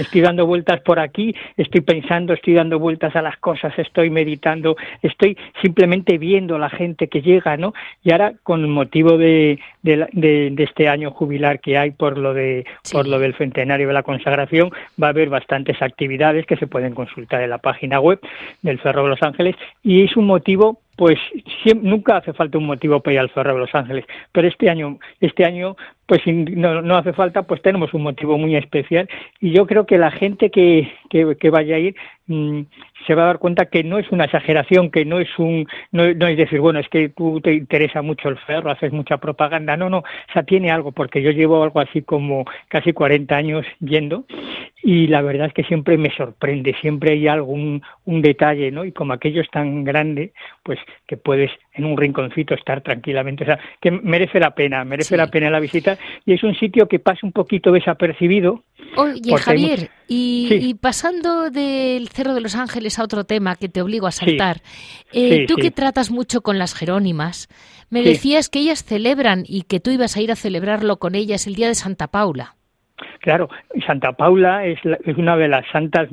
[0.00, 4.76] estoy dando vueltas por aquí, estoy pensando, estoy dando vueltas a las cosas, estoy meditando,
[5.02, 7.74] estoy simplemente viendo la gente que llega, ¿no?
[8.02, 12.64] Y ahora con el motivo de, de, este año jubilar que hay por lo de
[12.92, 14.70] por lo del centenario de la consagración,
[15.00, 18.20] va a haber bastantes actividades que se pueden consultar en la página web
[18.62, 21.18] del Ferro de Los Ángeles y es un motivo pues
[21.82, 25.00] nunca hace falta un motivo para ir al Ferro de Los Ángeles, pero este año,
[25.20, 25.76] este año,
[26.06, 29.08] pues no, no, hace falta, pues tenemos un motivo muy especial
[29.40, 31.96] y yo creo que la gente que, que, vaya a ir
[32.26, 32.60] mm,
[33.06, 36.04] se va a dar cuenta que no es una exageración, que no es un, no,
[36.04, 39.90] es decir, bueno, es que tú te interesa mucho el ferro, haces mucha propaganda, no,
[39.90, 44.24] no, o sea, tiene algo, porque yo llevo algo así como casi 40 años yendo
[44.82, 48.84] y la verdad es que siempre me sorprende, siempre hay algún un detalle, ¿no?
[48.84, 53.46] Y como aquello es tan grande, pues que puedes en un rinconcito estar tranquilamente, o
[53.46, 55.98] sea, que merece la pena, merece la pena la visita.
[56.26, 58.62] Y es un sitio que pasa un poquito desapercibido.
[58.96, 64.06] Oye, Javier, y, pasando del Cerro de los Ángeles a otro tema que te obligo
[64.06, 64.60] a saltar,
[65.12, 67.48] eh, tú que tratas mucho con las Jerónimas,
[67.88, 71.46] me decías que ellas celebran y que tú ibas a ir a celebrarlo con ellas
[71.46, 72.56] el día de Santa Paula.
[73.22, 73.48] Claro,
[73.86, 74.80] Santa Paula es,
[75.16, 76.08] una de las santas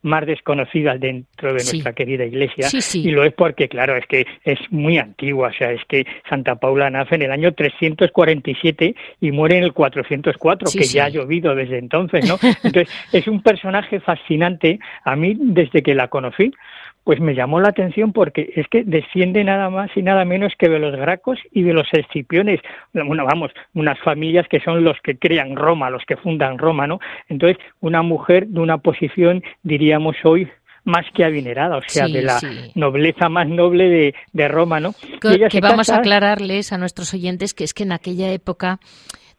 [0.00, 2.68] más desconocidas dentro de nuestra querida iglesia.
[2.94, 6.54] Y lo es porque, claro, es que es muy antigua, o sea, es que Santa
[6.54, 11.54] Paula nace en el año 347 y muere en el 404, que ya ha llovido
[11.54, 12.38] desde entonces, ¿no?
[12.64, 14.78] Entonces, es un personaje fascinante.
[15.04, 16.50] A mí, desde que la conocí,
[17.04, 20.68] pues me llamó la atención porque es que desciende nada más y nada menos que
[20.68, 22.60] de los gracos y de los escipiones,
[22.92, 27.00] bueno, vamos, unas familias que son los que crean Roma, los que fundan Roma, ¿no?
[27.28, 30.48] Entonces, una mujer de una posición, diríamos hoy,
[30.84, 32.40] más que adinerada, o sea, de la
[32.74, 34.94] nobleza más noble de, de Roma, ¿no?
[35.20, 38.80] Que, vamos a aclararles a nuestros oyentes que es que en aquella época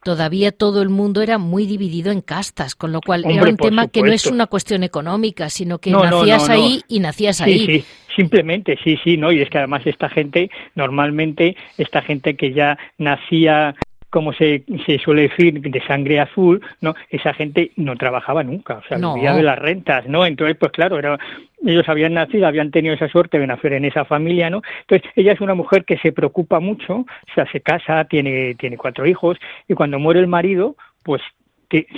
[0.04, 3.88] todavía todo el mundo era muy dividido en castas, con lo cual era un tema
[3.88, 7.66] que no es una cuestión económica, sino que nacías ahí y nacías ahí.
[7.66, 7.84] Sí,
[8.14, 9.32] simplemente, sí, sí, ¿no?
[9.32, 13.74] Y es que además esta gente, normalmente, esta gente que ya nacía
[14.14, 16.94] como se, se, suele decir, de sangre azul, ¿no?
[17.10, 20.24] Esa gente no trabajaba nunca, o sea, vivía de las rentas, ¿no?
[20.24, 21.18] Entonces, pues claro, era,
[21.66, 24.62] ellos habían nacido, habían tenido esa suerte de nacer en esa familia, ¿no?
[24.82, 28.76] Entonces, ella es una mujer que se preocupa mucho, o sea, se casa, tiene, tiene
[28.76, 29.36] cuatro hijos,
[29.66, 31.20] y cuando muere el marido, pues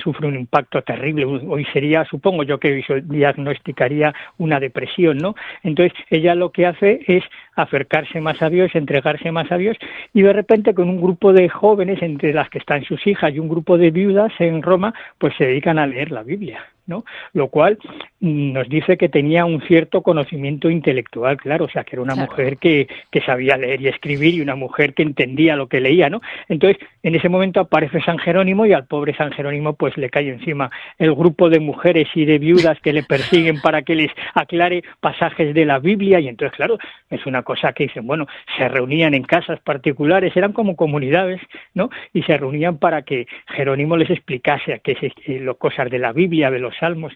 [0.03, 1.25] sufre un impacto terrible.
[1.25, 5.35] Hoy sería, supongo yo que diagnosticaría una depresión, ¿no?
[5.63, 7.25] Entonces, ella lo que hace es
[7.55, 9.77] acercarse más a Dios, entregarse más a Dios,
[10.13, 13.39] y de repente con un grupo de jóvenes, entre las que están sus hijas, y
[13.39, 16.65] un grupo de viudas en Roma, pues se dedican a leer la Biblia.
[16.87, 17.05] ¿no?
[17.33, 17.79] Lo cual
[18.21, 22.57] nos dice que tenía un cierto conocimiento intelectual, claro, o sea, que era una mujer
[22.57, 26.23] que, que sabía leer y escribir y una mujer que entendía lo que leía, ¿no?
[26.49, 30.31] Entonces, en ese momento aparece San Jerónimo y al pobre San Jerónimo pues le cae
[30.31, 34.83] encima el grupo de mujeres y de viudas que le persiguen para que les aclare
[35.01, 36.79] pasajes de la Biblia y entonces, claro,
[37.11, 41.41] es una cosa que dicen, bueno, se reunían en casas particulares, eran como comunidades,
[41.75, 41.91] ¿no?
[42.13, 44.97] Y se reunían para que Jerónimo les explicase a qué
[45.41, 47.13] lo cosas de la Biblia, de los salmos.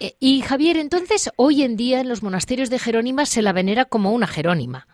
[0.00, 3.84] Eh, y Javier, entonces, hoy en día en los monasterios de Jerónimas se la venera
[3.86, 4.86] como una Jerónima.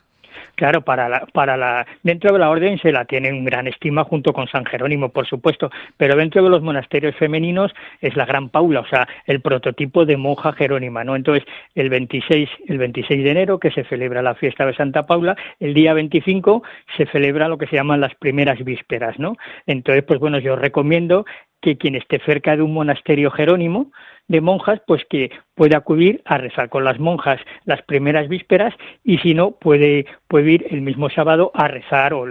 [0.54, 4.04] Claro, para la, para la, dentro de la orden se la tiene en gran estima
[4.04, 8.50] junto con San Jerónimo, por supuesto, pero dentro de los monasterios femeninos es la Gran
[8.50, 11.16] Paula, o sea, el prototipo de monja jerónima, ¿no?
[11.16, 11.44] Entonces,
[11.74, 15.72] el 26, el 26 de enero, que se celebra la fiesta de Santa Paula, el
[15.72, 16.62] día 25
[16.96, 19.36] se celebra lo que se llaman las primeras vísperas, ¿no?
[19.66, 21.24] Entonces, pues bueno, yo recomiendo
[21.62, 23.90] que quien esté cerca de un monasterio jerónimo
[24.28, 29.18] de monjas, pues que puede acudir a rezar con las monjas las primeras vísperas y
[29.18, 32.26] si no, puede, puede ir el mismo sábado a rezar o,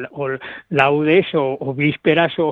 [0.70, 2.50] laudes o, vísperas o,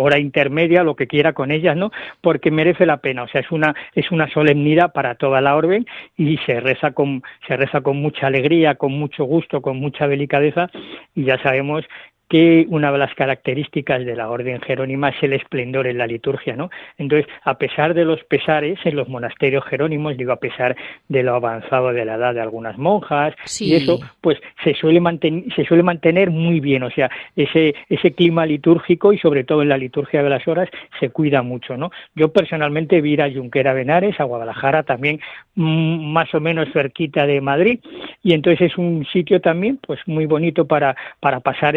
[0.00, 1.90] hora intermedia, lo que quiera con ellas, ¿no?
[2.20, 5.86] Porque merece la pena, o sea, es una, es una solemnidad para toda la orden
[6.16, 10.70] y se reza con, se reza con mucha alegría, con mucho gusto, con mucha delicadeza
[11.14, 11.84] y ya sabemos
[12.28, 16.56] que una de las características de la orden jerónima es el esplendor en la liturgia,
[16.56, 16.70] ¿no?
[16.98, 20.76] Entonces, a pesar de los pesares en los monasterios jerónimos, digo, a pesar
[21.08, 25.44] de lo avanzado de la edad de algunas monjas y eso, pues se suele mantener
[25.54, 29.68] se suele mantener muy bien, o sea, ese ese clima litúrgico y sobre todo en
[29.68, 30.68] la liturgia de las horas
[31.00, 31.90] se cuida mucho, ¿no?
[32.14, 35.20] Yo personalmente vi a Junquera Benares, a Guadalajara también
[35.54, 37.80] mm, más o menos cerquita de Madrid
[38.22, 41.76] y entonces es un sitio también pues muy bonito para para pasar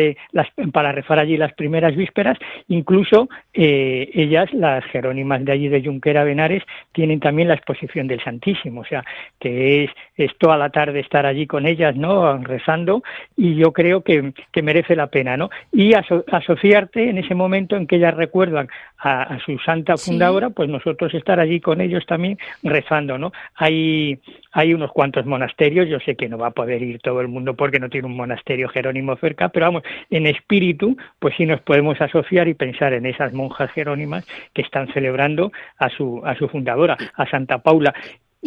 [0.57, 2.37] eh, para rezar allí las primeras vísperas.
[2.67, 8.23] Incluso eh, ellas, las jerónimas de allí de Junquera Benares, tienen también la exposición del
[8.23, 9.03] Santísimo, o sea,
[9.39, 12.37] que es, es toda la tarde estar allí con ellas, ¿no?
[12.37, 13.03] Rezando,
[13.35, 15.49] y yo creo que, que merece la pena, ¿no?
[15.71, 18.67] Y asociarte en ese momento en que ellas recuerdan
[18.99, 23.31] a, su santa fundadora, pues nosotros estar allí con ellos también rezando, ¿no?
[23.55, 24.19] Hay,
[24.57, 27.53] hay unos cuantos monasterios, yo sé que no va a poder ir todo el mundo
[27.53, 32.01] porque no tiene un monasterio jerónimo cerca, pero vamos, en espíritu, pues sí nos podemos
[32.01, 36.97] asociar y pensar en esas monjas jerónimas que están celebrando a su, a su fundadora,
[37.13, 37.93] a Santa Paula.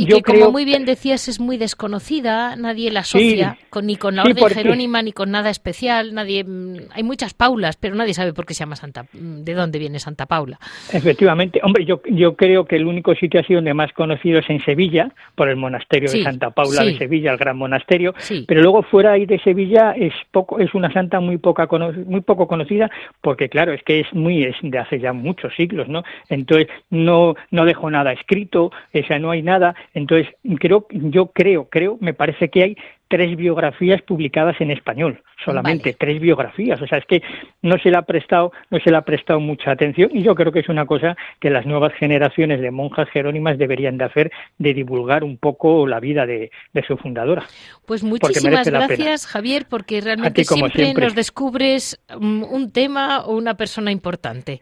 [0.01, 4.16] Y que, como muy bien decías, es muy desconocida, nadie la asocia con, ni con
[4.16, 6.14] la Orden Jerónima ni con nada especial.
[6.14, 9.55] Nadie, mm, hay muchas Paulas, pero nadie sabe por qué se llama Santa, mm, de
[9.55, 10.59] dónde viene Santa Paula.
[10.92, 14.61] Efectivamente, hombre, yo, yo creo que el único sitio así donde más conocido es en
[14.64, 18.14] Sevilla, por el monasterio de Santa Paula de Sevilla, el gran monasterio.
[18.46, 21.68] Pero luego fuera ahí de Sevilla es poco, es una santa muy poca,
[22.07, 22.90] muy poco conocida,
[23.20, 26.03] porque claro, es que es muy, es de hace ya muchos siglos, ¿no?
[26.28, 31.68] Entonces no, no dejó nada escrito, o sea, no hay nada entonces, creo, yo creo,
[31.68, 32.76] creo, me parece que hay
[33.09, 36.80] tres biografías publicadas en español, solamente tres biografías.
[36.80, 37.20] O sea, es que
[37.61, 40.53] no se le ha prestado, no se le ha prestado mucha atención y yo creo
[40.53, 44.74] que es una cosa que las nuevas generaciones de monjas jerónimas deberían de hacer, de
[44.74, 46.53] divulgar un poco la vida de,
[46.86, 47.45] su fundadora.
[47.84, 53.91] Pues muchísimas gracias, Javier, porque realmente siempre nos descubres mm, un tema o una persona
[53.91, 54.61] importante.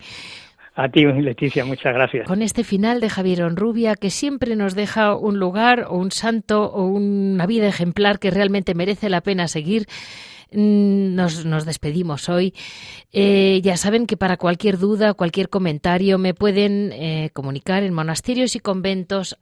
[0.80, 2.28] A ti, Leticia, muchas gracias.
[2.28, 6.66] Con este final de Javier Onrubia, que siempre nos deja un lugar o un santo
[6.66, 9.86] o una vida ejemplar que realmente merece la pena seguir,
[10.52, 12.54] mm, nos, despedimos hoy.
[13.12, 18.54] Eh, ya saben que para cualquier duda, cualquier comentario, me pueden eh, comunicar en monasterios
[18.54, 19.36] y conventos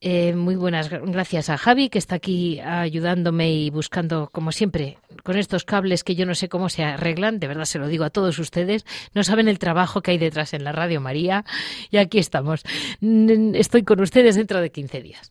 [0.00, 5.36] eh, muy buenas gracias a Javi, que está aquí ayudándome y buscando, como siempre, con
[5.36, 8.10] estos cables que yo no sé cómo se arreglan, de verdad se lo digo a
[8.10, 11.44] todos ustedes, no saben el trabajo que hay detrás en la Radio María.
[11.90, 12.62] Y aquí estamos.
[13.00, 15.30] Estoy con ustedes dentro de 15 días.